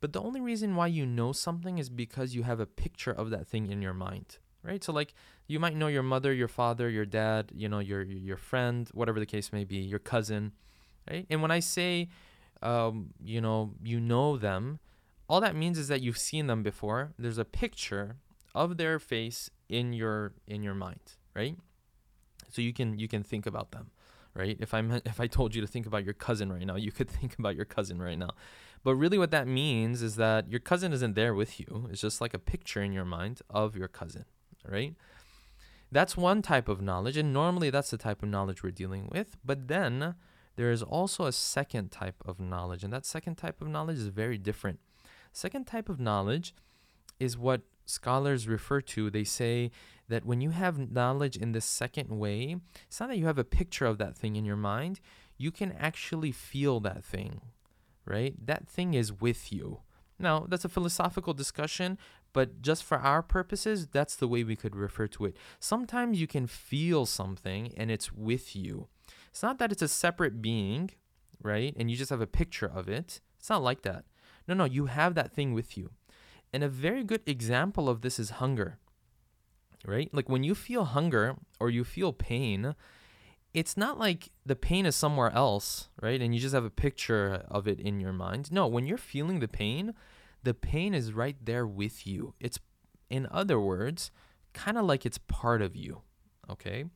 But 0.00 0.12
the 0.12 0.20
only 0.20 0.40
reason 0.40 0.76
why 0.76 0.88
you 0.88 1.06
know 1.06 1.32
something 1.32 1.78
is 1.78 1.88
because 1.88 2.34
you 2.34 2.42
have 2.42 2.60
a 2.60 2.66
picture 2.66 3.10
of 3.10 3.30
that 3.30 3.46
thing 3.46 3.70
in 3.70 3.82
your 3.82 3.94
mind, 3.94 4.38
right? 4.62 4.82
So, 4.82 4.92
like, 4.92 5.14
you 5.46 5.58
might 5.58 5.76
know 5.76 5.86
your 5.86 6.02
mother, 6.02 6.32
your 6.32 6.48
father, 6.48 6.88
your 6.88 7.06
dad, 7.06 7.52
you 7.54 7.68
know, 7.68 7.78
your 7.78 8.02
your 8.02 8.36
friend, 8.36 8.88
whatever 8.92 9.20
the 9.20 9.26
case 9.26 9.52
may 9.52 9.64
be, 9.64 9.76
your 9.76 9.98
cousin, 9.98 10.52
right? 11.10 11.26
And 11.30 11.40
when 11.40 11.50
I 11.50 11.60
say, 11.60 12.08
um, 12.62 13.10
you 13.22 13.40
know, 13.40 13.74
you 13.82 14.00
know 14.00 14.36
them, 14.36 14.78
all 15.28 15.40
that 15.40 15.56
means 15.56 15.78
is 15.78 15.88
that 15.88 16.02
you've 16.02 16.18
seen 16.18 16.46
them 16.46 16.62
before. 16.62 17.12
There's 17.18 17.38
a 17.38 17.44
picture 17.44 18.16
of 18.54 18.76
their 18.76 18.98
face 18.98 19.50
in 19.68 19.92
your 19.92 20.32
in 20.46 20.62
your 20.62 20.74
mind, 20.74 21.00
right? 21.34 21.56
So 22.50 22.62
you 22.62 22.72
can 22.72 22.98
you 22.98 23.08
can 23.08 23.22
think 23.22 23.46
about 23.46 23.72
them, 23.72 23.90
right? 24.34 24.56
If 24.60 24.72
I'm 24.74 24.92
if 25.04 25.20
I 25.20 25.26
told 25.26 25.54
you 25.54 25.60
to 25.60 25.66
think 25.66 25.86
about 25.86 26.04
your 26.04 26.14
cousin 26.14 26.52
right 26.52 26.66
now, 26.66 26.76
you 26.76 26.92
could 26.92 27.10
think 27.18 27.38
about 27.38 27.56
your 27.56 27.64
cousin 27.64 28.00
right 28.00 28.18
now. 28.18 28.30
But 28.84 28.94
really 28.94 29.18
what 29.18 29.32
that 29.32 29.48
means 29.48 30.02
is 30.02 30.16
that 30.16 30.48
your 30.48 30.60
cousin 30.60 30.92
isn't 30.92 31.14
there 31.14 31.34
with 31.34 31.58
you. 31.58 31.88
It's 31.90 32.00
just 32.00 32.20
like 32.20 32.34
a 32.34 32.38
picture 32.38 32.82
in 32.82 32.92
your 32.92 33.04
mind 33.04 33.42
of 33.50 33.76
your 33.76 33.88
cousin, 33.88 34.24
right? 34.68 34.94
That's 35.90 36.16
one 36.16 36.42
type 36.42 36.68
of 36.68 36.80
knowledge 36.80 37.16
and 37.16 37.32
normally 37.32 37.70
that's 37.70 37.90
the 37.90 37.96
type 37.96 38.22
of 38.22 38.28
knowledge 38.28 38.62
we're 38.62 38.70
dealing 38.70 39.08
with. 39.10 39.36
But 39.44 39.68
then 39.68 40.14
there 40.56 40.70
is 40.70 40.82
also 40.82 41.26
a 41.26 41.32
second 41.32 41.90
type 41.90 42.16
of 42.24 42.40
knowledge 42.40 42.84
and 42.84 42.92
that 42.92 43.06
second 43.06 43.36
type 43.36 43.60
of 43.60 43.68
knowledge 43.68 43.98
is 43.98 44.08
very 44.08 44.38
different. 44.38 44.80
Second 45.32 45.66
type 45.66 45.88
of 45.88 46.00
knowledge 46.00 46.54
is 47.20 47.36
what 47.36 47.62
scholars 47.86 48.46
refer 48.46 48.80
to, 48.82 49.08
they 49.08 49.24
say 49.24 49.70
that 50.08 50.26
when 50.26 50.40
you 50.40 50.50
have 50.50 50.90
knowledge 50.92 51.36
in 51.36 51.52
the 51.52 51.60
second 51.60 52.10
way, 52.10 52.56
it's 52.86 53.00
not 53.00 53.08
that 53.08 53.18
you 53.18 53.26
have 53.26 53.38
a 53.38 53.44
picture 53.44 53.86
of 53.86 53.98
that 53.98 54.16
thing 54.16 54.36
in 54.36 54.44
your 54.44 54.56
mind, 54.56 55.00
you 55.38 55.50
can 55.50 55.72
actually 55.72 56.32
feel 56.32 56.80
that 56.80 57.02
thing, 57.04 57.40
right? 58.04 58.34
That 58.44 58.68
thing 58.68 58.94
is 58.94 59.12
with 59.12 59.52
you. 59.52 59.80
Now, 60.18 60.46
that's 60.48 60.64
a 60.64 60.70
philosophical 60.70 61.34
discussion, 61.34 61.98
but 62.32 62.62
just 62.62 62.84
for 62.84 62.98
our 62.98 63.22
purposes, 63.22 63.86
that's 63.86 64.16
the 64.16 64.28
way 64.28 64.44
we 64.44 64.56
could 64.56 64.76
refer 64.76 65.06
to 65.08 65.26
it. 65.26 65.36
Sometimes 65.58 66.20
you 66.20 66.26
can 66.26 66.46
feel 66.46 67.06
something 67.06 67.72
and 67.76 67.90
it's 67.90 68.12
with 68.12 68.56
you. 68.56 68.88
It's 69.30 69.42
not 69.42 69.58
that 69.58 69.72
it's 69.72 69.82
a 69.82 69.88
separate 69.88 70.40
being, 70.40 70.90
right? 71.42 71.74
And 71.76 71.90
you 71.90 71.96
just 71.96 72.10
have 72.10 72.20
a 72.20 72.26
picture 72.26 72.70
of 72.72 72.88
it. 72.88 73.20
It's 73.38 73.50
not 73.50 73.62
like 73.62 73.82
that. 73.82 74.04
No, 74.48 74.54
no, 74.54 74.64
you 74.64 74.86
have 74.86 75.14
that 75.14 75.32
thing 75.32 75.52
with 75.52 75.76
you. 75.76 75.90
And 76.56 76.64
a 76.64 76.70
very 76.70 77.04
good 77.04 77.20
example 77.26 77.86
of 77.86 78.00
this 78.00 78.18
is 78.18 78.30
hunger, 78.40 78.78
right? 79.84 80.08
Like 80.14 80.30
when 80.30 80.42
you 80.42 80.54
feel 80.54 80.86
hunger 80.86 81.36
or 81.60 81.68
you 81.68 81.84
feel 81.84 82.14
pain, 82.14 82.74
it's 83.52 83.76
not 83.76 83.98
like 83.98 84.30
the 84.46 84.56
pain 84.56 84.86
is 84.86 84.96
somewhere 84.96 85.30
else, 85.32 85.90
right? 86.00 86.18
And 86.18 86.34
you 86.34 86.40
just 86.40 86.54
have 86.54 86.64
a 86.64 86.70
picture 86.70 87.44
of 87.50 87.68
it 87.68 87.78
in 87.78 88.00
your 88.00 88.14
mind. 88.14 88.50
No, 88.50 88.66
when 88.66 88.86
you're 88.86 88.96
feeling 88.96 89.40
the 89.40 89.48
pain, 89.48 89.92
the 90.44 90.54
pain 90.54 90.94
is 90.94 91.12
right 91.12 91.36
there 91.44 91.66
with 91.66 92.06
you. 92.06 92.32
It's, 92.40 92.58
in 93.10 93.28
other 93.30 93.60
words, 93.60 94.10
kind 94.54 94.78
of 94.78 94.86
like 94.86 95.04
it's 95.04 95.18
part 95.18 95.60
of 95.60 95.76
you, 95.76 96.00
okay? 96.48 96.86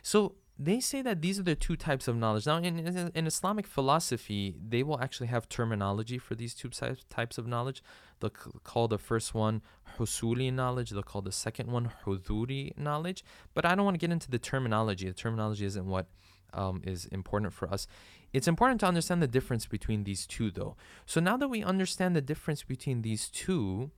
So 0.00 0.36
they 0.58 0.78
say 0.78 1.02
that 1.02 1.20
these 1.20 1.40
are 1.40 1.42
the 1.42 1.56
two 1.56 1.76
types 1.76 2.06
of 2.06 2.16
knowledge. 2.16 2.46
Now, 2.46 2.58
in, 2.58 2.78
in, 2.78 3.10
in, 3.12 3.26
Islamic 3.26 3.66
philosophy, 3.66 4.54
they 4.66 4.84
will 4.84 5.00
actually 5.00 5.26
have 5.26 5.48
terminology 5.48 6.16
for 6.16 6.36
these 6.36 6.54
two 6.54 6.70
types 7.10 7.38
of 7.38 7.46
knowledge. 7.46 7.82
They'll 8.20 8.30
call 8.30 8.86
the 8.86 8.98
first 8.98 9.34
one 9.34 9.62
husuli 9.98 10.52
knowledge, 10.52 10.90
they'll 10.90 11.02
call 11.02 11.22
the 11.22 11.32
second 11.32 11.70
one 11.70 11.90
huduri 12.04 12.76
knowledge. 12.78 13.24
But 13.52 13.66
I 13.66 13.74
don't 13.74 13.84
want 13.84 13.96
to 13.96 13.98
get 13.98 14.12
into 14.12 14.30
the 14.30 14.38
terminology. 14.38 15.08
The 15.08 15.14
terminology 15.14 15.64
isn't 15.64 15.86
what 15.86 16.06
um, 16.52 16.82
is 16.84 17.06
important 17.06 17.52
for 17.52 17.68
us. 17.68 17.88
It's 18.32 18.46
important 18.48 18.80
to 18.80 18.86
understand 18.86 19.22
the 19.22 19.28
difference 19.28 19.66
between 19.66 20.04
these 20.04 20.24
two, 20.26 20.50
though. 20.52 20.76
So 21.04 21.20
now 21.20 21.36
that 21.36 21.48
we 21.48 21.64
understand 21.64 22.14
the 22.14 22.20
difference 22.20 22.62
between 22.62 23.02
these 23.02 23.28
two, 23.28 23.90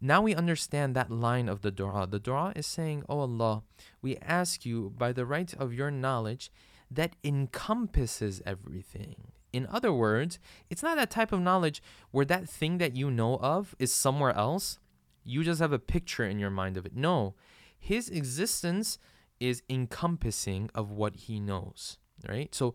now 0.00 0.22
we 0.22 0.34
understand 0.34 0.96
that 0.96 1.10
line 1.10 1.48
of 1.48 1.60
the 1.60 1.70
dua. 1.70 2.06
The 2.06 2.18
dua 2.18 2.52
is 2.56 2.66
saying, 2.66 3.04
Oh 3.08 3.20
Allah, 3.20 3.62
we 4.00 4.16
ask 4.18 4.64
you 4.64 4.92
by 4.96 5.12
the 5.12 5.26
right 5.26 5.52
of 5.54 5.74
your 5.74 5.90
knowledge 5.90 6.50
that 6.90 7.16
encompasses 7.22 8.42
everything. 8.46 9.32
In 9.52 9.66
other 9.70 9.92
words, 9.92 10.38
it's 10.70 10.82
not 10.82 10.96
that 10.96 11.10
type 11.10 11.32
of 11.32 11.40
knowledge 11.40 11.82
where 12.12 12.24
that 12.24 12.48
thing 12.48 12.78
that 12.78 12.96
you 12.96 13.10
know 13.10 13.36
of 13.38 13.74
is 13.78 13.92
somewhere 13.92 14.32
else. 14.32 14.78
You 15.24 15.44
just 15.44 15.60
have 15.60 15.72
a 15.72 15.78
picture 15.78 16.24
in 16.24 16.38
your 16.38 16.50
mind 16.50 16.76
of 16.76 16.86
it. 16.86 16.96
No, 16.96 17.34
his 17.78 18.08
existence 18.08 18.98
is 19.38 19.62
encompassing 19.68 20.70
of 20.74 20.90
what 20.90 21.16
he 21.16 21.40
knows, 21.40 21.98
right? 22.28 22.54
So 22.54 22.74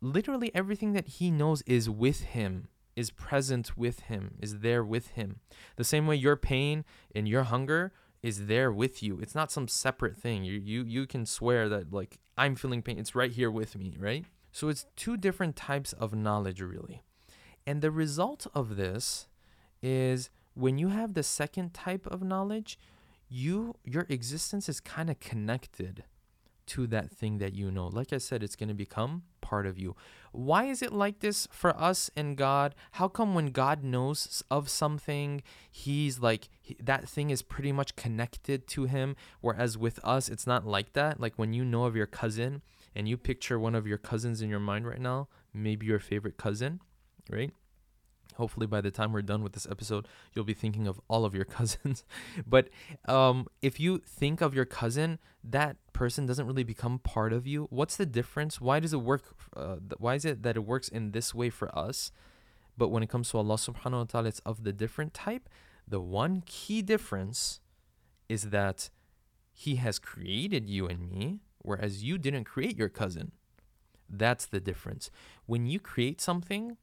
literally 0.00 0.50
everything 0.54 0.92
that 0.92 1.08
he 1.08 1.30
knows 1.30 1.62
is 1.62 1.90
with 1.90 2.20
him 2.20 2.68
is 2.96 3.10
present 3.10 3.76
with 3.76 4.00
him, 4.00 4.34
is 4.40 4.58
there 4.58 4.84
with 4.84 5.08
him. 5.08 5.40
The 5.76 5.84
same 5.84 6.06
way 6.06 6.16
your 6.16 6.36
pain 6.36 6.84
and 7.14 7.28
your 7.28 7.44
hunger 7.44 7.92
is 8.22 8.46
there 8.46 8.70
with 8.70 9.02
you. 9.02 9.18
It's 9.20 9.34
not 9.34 9.50
some 9.50 9.68
separate 9.68 10.16
thing. 10.16 10.44
You 10.44 10.60
you 10.60 10.84
you 10.84 11.06
can 11.06 11.26
swear 11.26 11.68
that 11.68 11.92
like 11.92 12.18
I'm 12.38 12.54
feeling 12.54 12.82
pain. 12.82 12.98
It's 12.98 13.14
right 13.14 13.32
here 13.32 13.50
with 13.50 13.76
me, 13.76 13.96
right? 13.98 14.24
So 14.52 14.68
it's 14.68 14.86
two 14.96 15.16
different 15.16 15.56
types 15.56 15.92
of 15.94 16.14
knowledge 16.14 16.60
really. 16.60 17.02
And 17.66 17.80
the 17.80 17.90
result 17.90 18.46
of 18.54 18.76
this 18.76 19.28
is 19.82 20.30
when 20.54 20.78
you 20.78 20.88
have 20.88 21.14
the 21.14 21.22
second 21.22 21.72
type 21.74 22.06
of 22.06 22.22
knowledge, 22.22 22.78
you 23.28 23.74
your 23.84 24.06
existence 24.08 24.68
is 24.68 24.80
kind 24.80 25.10
of 25.10 25.18
connected 25.18 26.04
to 26.66 26.86
that 26.88 27.10
thing 27.10 27.38
that 27.38 27.54
you 27.54 27.70
know. 27.70 27.86
Like 27.86 28.12
I 28.12 28.18
said, 28.18 28.42
it's 28.42 28.56
going 28.56 28.68
to 28.68 28.74
become 28.74 29.22
part 29.40 29.66
of 29.66 29.78
you. 29.78 29.94
Why 30.32 30.64
is 30.64 30.82
it 30.82 30.92
like 30.92 31.20
this 31.20 31.46
for 31.50 31.78
us 31.80 32.10
and 32.16 32.36
God? 32.36 32.74
How 32.92 33.08
come 33.08 33.34
when 33.34 33.46
God 33.46 33.84
knows 33.84 34.42
of 34.50 34.68
something, 34.68 35.42
he's 35.70 36.20
like 36.20 36.48
he, 36.60 36.76
that 36.82 37.08
thing 37.08 37.30
is 37.30 37.42
pretty 37.42 37.72
much 37.72 37.96
connected 37.96 38.66
to 38.68 38.84
him 38.84 39.16
whereas 39.40 39.76
with 39.76 40.00
us 40.02 40.28
it's 40.28 40.46
not 40.46 40.66
like 40.66 40.94
that? 40.94 41.20
Like 41.20 41.34
when 41.36 41.52
you 41.52 41.64
know 41.64 41.84
of 41.84 41.96
your 41.96 42.06
cousin 42.06 42.62
and 42.94 43.08
you 43.08 43.16
picture 43.16 43.58
one 43.58 43.74
of 43.74 43.86
your 43.86 43.98
cousins 43.98 44.40
in 44.40 44.48
your 44.48 44.60
mind 44.60 44.86
right 44.86 45.00
now, 45.00 45.28
maybe 45.52 45.86
your 45.86 45.98
favorite 45.98 46.36
cousin, 46.36 46.80
right? 47.30 47.52
Hopefully 48.36 48.66
by 48.66 48.80
the 48.80 48.90
time 48.90 49.12
we're 49.12 49.22
done 49.22 49.42
with 49.42 49.52
this 49.52 49.66
episode 49.70 50.06
you'll 50.32 50.44
be 50.44 50.54
thinking 50.54 50.86
of 50.86 51.00
all 51.08 51.24
of 51.24 51.34
your 51.34 51.44
cousins. 51.58 52.04
But 52.46 52.68
um, 53.06 53.46
if 53.60 53.78
you 53.80 53.98
think 53.98 54.40
of 54.40 54.54
your 54.54 54.64
cousin 54.64 55.18
that 55.44 55.76
person 55.92 56.26
doesn't 56.26 56.46
really 56.46 56.64
become 56.64 56.98
part 56.98 57.32
of 57.32 57.46
you. 57.46 57.66
What's 57.70 57.96
the 57.96 58.06
difference? 58.06 58.60
Why 58.60 58.80
does 58.80 58.92
it 58.92 59.00
work 59.00 59.22
uh, 59.56 59.76
why 59.98 60.14
is 60.14 60.24
it 60.24 60.42
that 60.42 60.56
it 60.56 60.64
works 60.64 60.88
in 60.88 61.12
this 61.12 61.34
way 61.34 61.50
for 61.50 61.76
us 61.76 62.12
but 62.76 62.88
when 62.88 63.02
it 63.02 63.10
comes 63.10 63.30
to 63.30 63.38
allah 63.38 63.56
subhanahu 63.56 63.98
wa 63.98 64.04
ta'ala 64.04 64.28
it's 64.28 64.40
of 64.40 64.64
the 64.64 64.72
different 64.72 65.14
type? 65.14 65.48
The 65.86 66.00
one 66.00 66.42
key 66.46 66.80
difference 66.82 67.60
is 68.28 68.50
that 68.50 68.90
he 69.52 69.76
has 69.76 69.98
created 69.98 70.68
you 70.68 70.86
and 70.86 71.10
me 71.10 71.40
whereas 71.62 72.02
you 72.02 72.18
didn't 72.18 72.44
create 72.44 72.76
your 72.76 72.88
cousin. 72.88 73.32
That's 74.08 74.46
the 74.46 74.60
difference. 74.60 75.10
When 75.46 75.66
you 75.66 75.80
create 75.80 76.20
something 76.20 76.76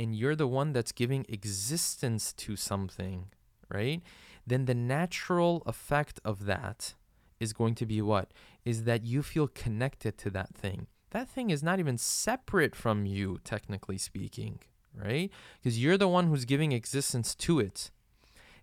and 0.00 0.16
you're 0.16 0.34
the 0.34 0.46
one 0.46 0.72
that's 0.72 0.92
giving 0.92 1.26
existence 1.28 2.32
to 2.32 2.56
something, 2.56 3.26
right? 3.68 4.00
Then 4.46 4.64
the 4.64 4.74
natural 4.74 5.62
effect 5.66 6.18
of 6.24 6.46
that 6.46 6.94
is 7.38 7.52
going 7.52 7.74
to 7.74 7.84
be 7.84 8.00
what? 8.00 8.32
Is 8.64 8.84
that 8.84 9.04
you 9.04 9.22
feel 9.22 9.46
connected 9.46 10.16
to 10.16 10.30
that 10.30 10.54
thing. 10.54 10.86
That 11.10 11.28
thing 11.28 11.50
is 11.50 11.62
not 11.62 11.80
even 11.80 11.98
separate 11.98 12.74
from 12.74 13.04
you, 13.04 13.40
technically 13.44 13.98
speaking, 13.98 14.60
right? 14.94 15.30
Because 15.58 15.78
you're 15.78 15.98
the 15.98 16.08
one 16.08 16.28
who's 16.28 16.46
giving 16.46 16.72
existence 16.72 17.34
to 17.34 17.60
it. 17.60 17.90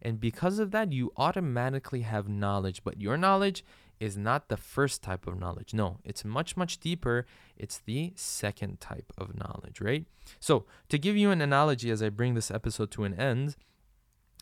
And 0.01 0.19
because 0.19 0.57
of 0.57 0.71
that, 0.71 0.91
you 0.91 1.11
automatically 1.17 2.01
have 2.01 2.27
knowledge, 2.27 2.83
but 2.83 2.99
your 2.99 3.15
knowledge 3.15 3.63
is 3.99 4.17
not 4.17 4.49
the 4.49 4.57
first 4.57 5.01
type 5.01 5.27
of 5.27 5.39
knowledge. 5.39 5.73
No, 5.73 5.97
it's 6.03 6.23
much, 6.23 6.55
much 6.55 6.79
deeper. 6.79 7.25
It's 7.55 7.79
the 7.79 8.13
second 8.15 8.79
type 8.79 9.11
of 9.17 9.35
knowledge, 9.35 9.81
right? 9.81 10.05
So, 10.39 10.65
to 10.89 10.97
give 10.97 11.17
you 11.17 11.31
an 11.31 11.41
analogy 11.41 11.89
as 11.89 12.03
I 12.03 12.09
bring 12.09 12.33
this 12.33 12.51
episode 12.51 12.91
to 12.91 13.03
an 13.03 13.13
end, 13.13 13.55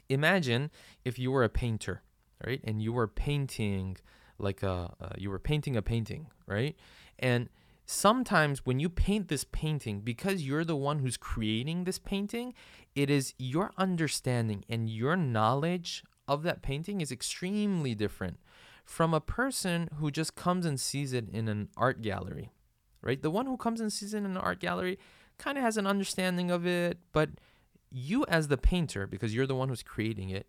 imagine 0.09 0.71
if 1.03 1.17
you 1.17 1.31
were 1.31 1.43
a 1.43 1.49
painter, 1.49 2.01
right? 2.45 2.61
And 2.63 2.81
you 2.81 2.91
were 2.91 3.07
painting 3.07 3.97
like 4.37 4.63
a, 4.63 4.93
uh, 4.99 5.09
you 5.17 5.29
were 5.29 5.39
painting 5.39 5.77
a 5.77 5.81
painting, 5.81 6.27
right? 6.47 6.75
And 7.17 7.49
sometimes 7.85 8.65
when 8.65 8.79
you 8.79 8.89
paint 8.89 9.27
this 9.29 9.45
painting, 9.45 10.01
because 10.01 10.45
you're 10.45 10.65
the 10.65 10.75
one 10.75 10.99
who's 10.99 11.17
creating 11.17 11.83
this 11.83 11.99
painting, 11.99 12.53
it 12.95 13.09
is 13.09 13.33
your 13.37 13.71
understanding 13.77 14.65
and 14.69 14.89
your 14.89 15.15
knowledge 15.15 16.03
of 16.27 16.43
that 16.43 16.61
painting 16.61 17.01
is 17.01 17.11
extremely 17.11 17.93
different 17.93 18.37
from 18.86 19.13
a 19.13 19.19
person 19.19 19.89
who 19.98 20.12
just 20.12 20.36
comes 20.36 20.65
and 20.65 20.80
sees 20.80 21.12
it 21.12 21.28
in 21.34 21.48
an 21.48 21.69
art 21.76 22.02
gallery, 22.02 22.52
right? 23.02 23.21
The 23.21 23.32
one 23.32 23.48
who 23.48 23.58
comes 23.58 23.82
and 23.82 23.91
sees 23.91 24.13
it 24.13 24.19
in 24.19 24.26
an 24.26 24.38
art 24.38 24.60
gallery 24.60 25.00
kind 25.38 25.58
of 25.58 25.63
has 25.63 25.76
an 25.76 25.88
understanding 25.88 26.52
of 26.52 26.65
it, 26.65 27.00
but 27.12 27.32
you, 27.91 28.26
as 28.28 28.48
the 28.48 28.58
painter, 28.58 29.08
because 29.08 29.34
you're 29.34 29.48
the 29.48 29.56
one 29.56 29.69
who's 29.69 29.84
creating 29.84 30.30
it, 30.30 30.48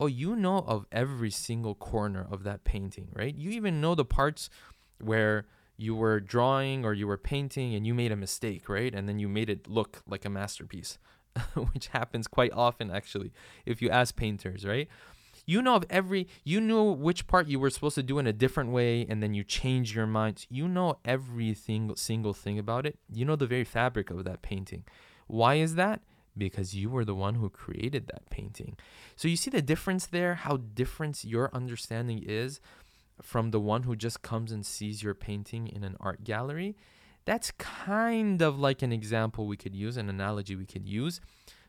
oh, 0.00 0.06
you 0.06 0.34
know 0.34 0.58
of 0.66 0.86
every 0.90 1.30
single 1.30 1.74
corner 1.74 2.26
of 2.30 2.42
that 2.42 2.64
painting, 2.64 3.10
right? 3.12 3.36
You 3.36 3.50
even 3.50 3.80
know 3.80 3.94
the 3.94 4.04
parts 4.04 4.48
where 5.00 5.46
you 5.76 5.94
were 5.94 6.20
drawing 6.20 6.84
or 6.84 6.94
you 6.94 7.06
were 7.06 7.18
painting 7.18 7.74
and 7.74 7.86
you 7.86 7.94
made 7.94 8.12
a 8.12 8.16
mistake, 8.16 8.68
right? 8.68 8.94
And 8.94 9.08
then 9.08 9.18
you 9.18 9.28
made 9.28 9.50
it 9.50 9.68
look 9.68 10.02
like 10.06 10.24
a 10.24 10.30
masterpiece, 10.30 10.98
which 11.72 11.88
happens 11.88 12.26
quite 12.26 12.52
often, 12.52 12.90
actually, 12.90 13.32
if 13.66 13.82
you 13.82 13.90
ask 13.90 14.16
painters, 14.16 14.64
right? 14.64 14.88
You 15.46 15.60
know 15.60 15.74
of 15.76 15.84
every, 15.90 16.26
you 16.42 16.60
knew 16.60 16.82
which 16.92 17.26
part 17.26 17.48
you 17.48 17.60
were 17.60 17.70
supposed 17.70 17.96
to 17.96 18.02
do 18.02 18.18
in 18.18 18.26
a 18.26 18.32
different 18.32 18.70
way, 18.70 19.06
and 19.08 19.22
then 19.22 19.34
you 19.34 19.44
change 19.44 19.94
your 19.94 20.06
mind. 20.06 20.46
You 20.48 20.68
know 20.68 20.98
everything, 21.04 21.94
single 21.96 22.32
thing 22.32 22.58
about 22.58 22.86
it. 22.86 22.98
You 23.12 23.24
know 23.24 23.36
the 23.36 23.46
very 23.46 23.64
fabric 23.64 24.10
of 24.10 24.24
that 24.24 24.42
painting. 24.42 24.84
Why 25.26 25.56
is 25.56 25.74
that? 25.74 26.00
Because 26.36 26.74
you 26.74 26.90
were 26.90 27.04
the 27.04 27.14
one 27.14 27.36
who 27.36 27.48
created 27.50 28.06
that 28.08 28.28
painting. 28.30 28.76
So 29.16 29.28
you 29.28 29.36
see 29.36 29.50
the 29.50 29.62
difference 29.62 30.06
there, 30.06 30.34
how 30.34 30.56
different 30.56 31.24
your 31.24 31.50
understanding 31.54 32.22
is 32.26 32.60
from 33.22 33.50
the 33.50 33.60
one 33.60 33.84
who 33.84 33.94
just 33.94 34.22
comes 34.22 34.50
and 34.50 34.66
sees 34.66 35.02
your 35.02 35.14
painting 35.14 35.68
in 35.68 35.84
an 35.84 35.96
art 36.00 36.24
gallery. 36.24 36.76
That's 37.26 37.52
kind 37.52 38.42
of 38.42 38.58
like 38.58 38.82
an 38.82 38.92
example 38.92 39.46
we 39.46 39.56
could 39.56 39.74
use, 39.74 39.96
an 39.96 40.10
analogy 40.10 40.56
we 40.56 40.66
could 40.66 40.86
use 40.86 41.20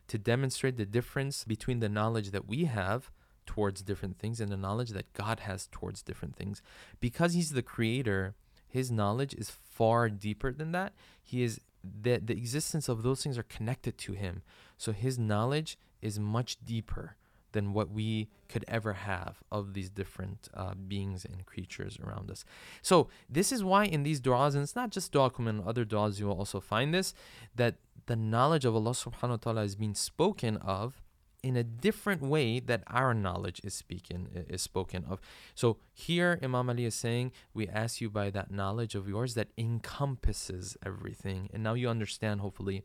to 0.07 0.17
demonstrate 0.17 0.77
the 0.77 0.85
difference 0.85 1.43
between 1.43 1.79
the 1.79 1.89
knowledge 1.89 2.31
that 2.31 2.47
we 2.47 2.65
have 2.65 3.11
towards 3.45 3.81
different 3.81 4.17
things 4.17 4.39
and 4.39 4.51
the 4.51 4.57
knowledge 4.57 4.89
that 4.91 5.13
God 5.13 5.41
has 5.41 5.67
towards 5.71 6.01
different 6.01 6.35
things. 6.35 6.61
Because 6.99 7.33
He's 7.33 7.51
the 7.51 7.61
creator, 7.61 8.35
His 8.67 8.91
knowledge 8.91 9.33
is 9.33 9.49
far 9.49 10.09
deeper 10.09 10.51
than 10.51 10.71
that. 10.71 10.93
He 11.21 11.43
is 11.43 11.61
the, 11.83 12.17
the 12.17 12.33
existence 12.33 12.89
of 12.89 13.03
those 13.03 13.21
things 13.23 13.37
are 13.37 13.43
connected 13.43 13.97
to 13.99 14.13
Him. 14.13 14.41
So 14.77 14.91
His 14.91 15.19
knowledge 15.19 15.77
is 16.01 16.19
much 16.19 16.57
deeper 16.63 17.15
than 17.55 17.71
what 17.71 17.89
we 17.89 18.27
could 18.49 18.65
ever 18.67 18.93
have 18.93 19.37
of 19.49 19.73
these 19.73 19.89
different 19.89 20.49
uh, 20.53 20.73
beings 20.73 21.23
and 21.23 21.45
creatures 21.45 21.97
around 22.05 22.29
us. 22.29 22.43
So 22.81 23.07
this 23.29 23.53
is 23.53 23.63
why 23.63 23.85
in 23.85 24.03
these 24.03 24.19
du'as, 24.19 24.55
and 24.55 24.61
it's 24.61 24.75
not 24.75 24.91
just 24.91 25.13
dua 25.13 25.31
in 25.39 25.63
other 25.65 25.85
du'as 25.85 26.19
you 26.19 26.27
will 26.27 26.37
also 26.37 26.59
find 26.59 26.93
this, 26.93 27.13
that 27.55 27.75
the 28.07 28.17
knowledge 28.17 28.65
of 28.65 28.75
Allah 28.75 28.91
subhanahu 28.91 29.29
wa 29.29 29.35
ta'ala 29.37 29.63
is 29.63 29.75
being 29.75 29.95
spoken 29.95 30.57
of 30.57 31.01
in 31.45 31.55
a 31.55 31.63
different 31.63 32.21
way 32.23 32.59
that 32.59 32.81
our 32.87 33.13
knowledge 33.13 33.61
is 33.63 33.75
speaking 33.75 34.21
is 34.49 34.63
spoken 34.63 35.05
of. 35.07 35.21
So 35.53 35.77
here 35.93 36.39
Imam 36.41 36.71
Ali 36.71 36.85
is 36.85 36.95
saying, 36.95 37.33
we 37.53 37.67
ask 37.67 38.01
you 38.01 38.09
by 38.09 38.31
that 38.31 38.49
knowledge 38.49 38.95
of 38.95 39.07
yours 39.07 39.35
that 39.35 39.49
encompasses 39.55 40.75
everything. 40.83 41.49
And 41.53 41.61
now 41.61 41.75
you 41.75 41.87
understand 41.87 42.41
hopefully 42.41 42.81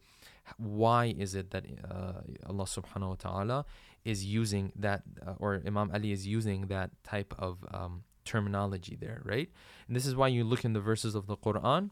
why 0.59 1.15
is 1.25 1.35
it 1.35 1.53
that 1.53 1.65
uh, 1.91 2.21
Allah 2.51 2.65
subhanahu 2.65 3.09
wa 3.09 3.15
ta'ala 3.15 3.65
is 4.05 4.27
using 4.27 4.73
that 4.77 5.05
uh, 5.27 5.35
or 5.39 5.63
Imam 5.67 5.91
Ali 5.95 6.13
is 6.13 6.27
using 6.27 6.67
that 6.67 6.91
type 7.03 7.33
of 7.39 7.65
um, 7.73 8.05
terminology 8.27 8.95
there, 8.95 9.23
right? 9.25 9.49
And 9.87 9.97
this 9.97 10.05
is 10.05 10.15
why 10.15 10.29
you 10.29 10.45
look 10.45 10.67
in 10.67 10.75
the 10.75 10.81
verses 10.81 11.15
of 11.15 11.27
the 11.27 11.37
Quran 11.39 11.91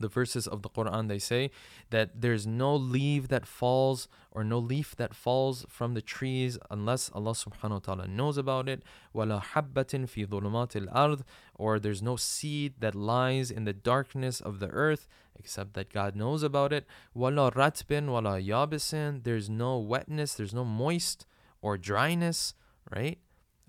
the 0.00 0.08
verses 0.08 0.46
of 0.46 0.62
the 0.62 0.70
Quran 0.70 1.08
they 1.08 1.18
say 1.18 1.50
that 1.90 2.20
there's 2.20 2.46
no 2.46 2.74
leaf 2.74 3.28
that 3.28 3.46
falls 3.46 4.08
or 4.32 4.42
no 4.42 4.58
leaf 4.58 4.96
that 4.96 5.14
falls 5.14 5.66
from 5.68 5.94
the 5.94 6.00
trees 6.00 6.58
unless 6.70 7.10
Allah 7.14 7.32
subhanahu 7.32 7.70
wa 7.70 7.78
ta'ala 7.78 8.08
knows 8.08 8.38
about 8.38 8.68
it 8.68 8.82
وَلَا 9.14 9.42
حَبَّةٍ 9.42 10.06
فِي 10.06 10.26
ظُلُمَاتِ 10.26 10.88
الْأَرْضِ 10.88 11.22
or 11.54 11.78
there's 11.78 12.02
no 12.02 12.16
seed 12.16 12.74
that 12.78 12.94
lies 12.94 13.50
in 13.50 13.64
the 13.64 13.74
darkness 13.74 14.40
of 14.40 14.58
the 14.58 14.68
earth 14.68 15.06
except 15.38 15.74
that 15.74 15.92
God 15.92 16.16
knows 16.16 16.42
about 16.42 16.72
it 16.72 16.86
وَلَا 17.14 17.52
رَتْبٍ 17.52 18.06
وَلَا 18.06 18.44
يَابِسٍ 18.44 19.22
there's 19.24 19.50
no 19.50 19.78
wetness 19.78 20.34
there's 20.34 20.54
no 20.54 20.64
moist 20.64 21.26
or 21.60 21.76
dryness 21.76 22.54
right 22.90 23.18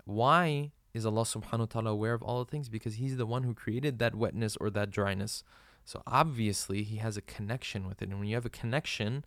why 0.04 0.72
is 0.94 1.06
Allah 1.06 1.22
subhanahu 1.22 1.58
wa 1.58 1.66
ta'ala 1.66 1.90
aware 1.90 2.14
of 2.14 2.22
all 2.22 2.44
the 2.44 2.50
things 2.50 2.68
because 2.68 2.94
he's 2.94 3.16
the 3.16 3.26
one 3.26 3.44
who 3.44 3.54
created 3.54 3.98
that 3.98 4.14
wetness 4.14 4.56
or 4.56 4.70
that 4.70 4.90
dryness 4.90 5.42
so 5.86 6.02
obviously 6.06 6.82
he 6.82 6.96
has 6.96 7.16
a 7.16 7.22
connection 7.22 7.86
with 7.86 8.02
it. 8.02 8.08
And 8.08 8.18
when 8.18 8.28
you 8.28 8.34
have 8.34 8.46
a 8.46 8.50
connection, 8.50 9.24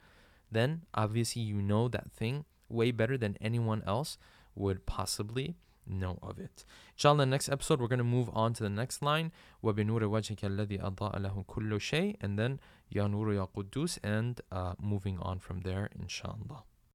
then 0.52 0.84
obviously 0.94 1.42
you 1.42 1.62
know 1.62 1.88
that 1.90 2.12
thing 2.12 2.46
way 2.70 2.92
better 2.92 3.18
than 3.18 3.38
anyone 3.42 3.84
else 3.86 4.18
would 4.56 4.86
possibly 4.86 5.56
know 5.88 6.18
of 6.22 6.40
it. 6.40 6.66
Inshallah, 6.96 7.26
next 7.26 7.50
episode, 7.50 7.80
we're 7.80 7.88
going 7.88 8.00
to 8.00 8.04
move 8.04 8.30
on 8.34 8.54
to 8.54 8.64
the 8.64 8.70
next 8.70 9.02
line. 9.02 9.32
وَبِنُورِ 9.64 10.02
وَجْهِكَ 10.02 10.44
الَّذِي 10.44 10.82
أَضَاءَ 10.82 11.20
لَهُ 11.20 11.46
كُلُّ 11.46 11.72
شَيْء 11.80 12.16
And 12.22 12.40
then 12.40 12.60
يَا 12.94 13.08
نُورُ 13.08 13.36
يَا 13.36 13.48
قُدُّوسِ 13.56 14.00
And 14.04 14.42
uh, 14.52 14.74
moving 14.82 15.20
on 15.20 15.40
from 15.40 15.62
there, 15.62 15.90
inshallah. 16.00 16.64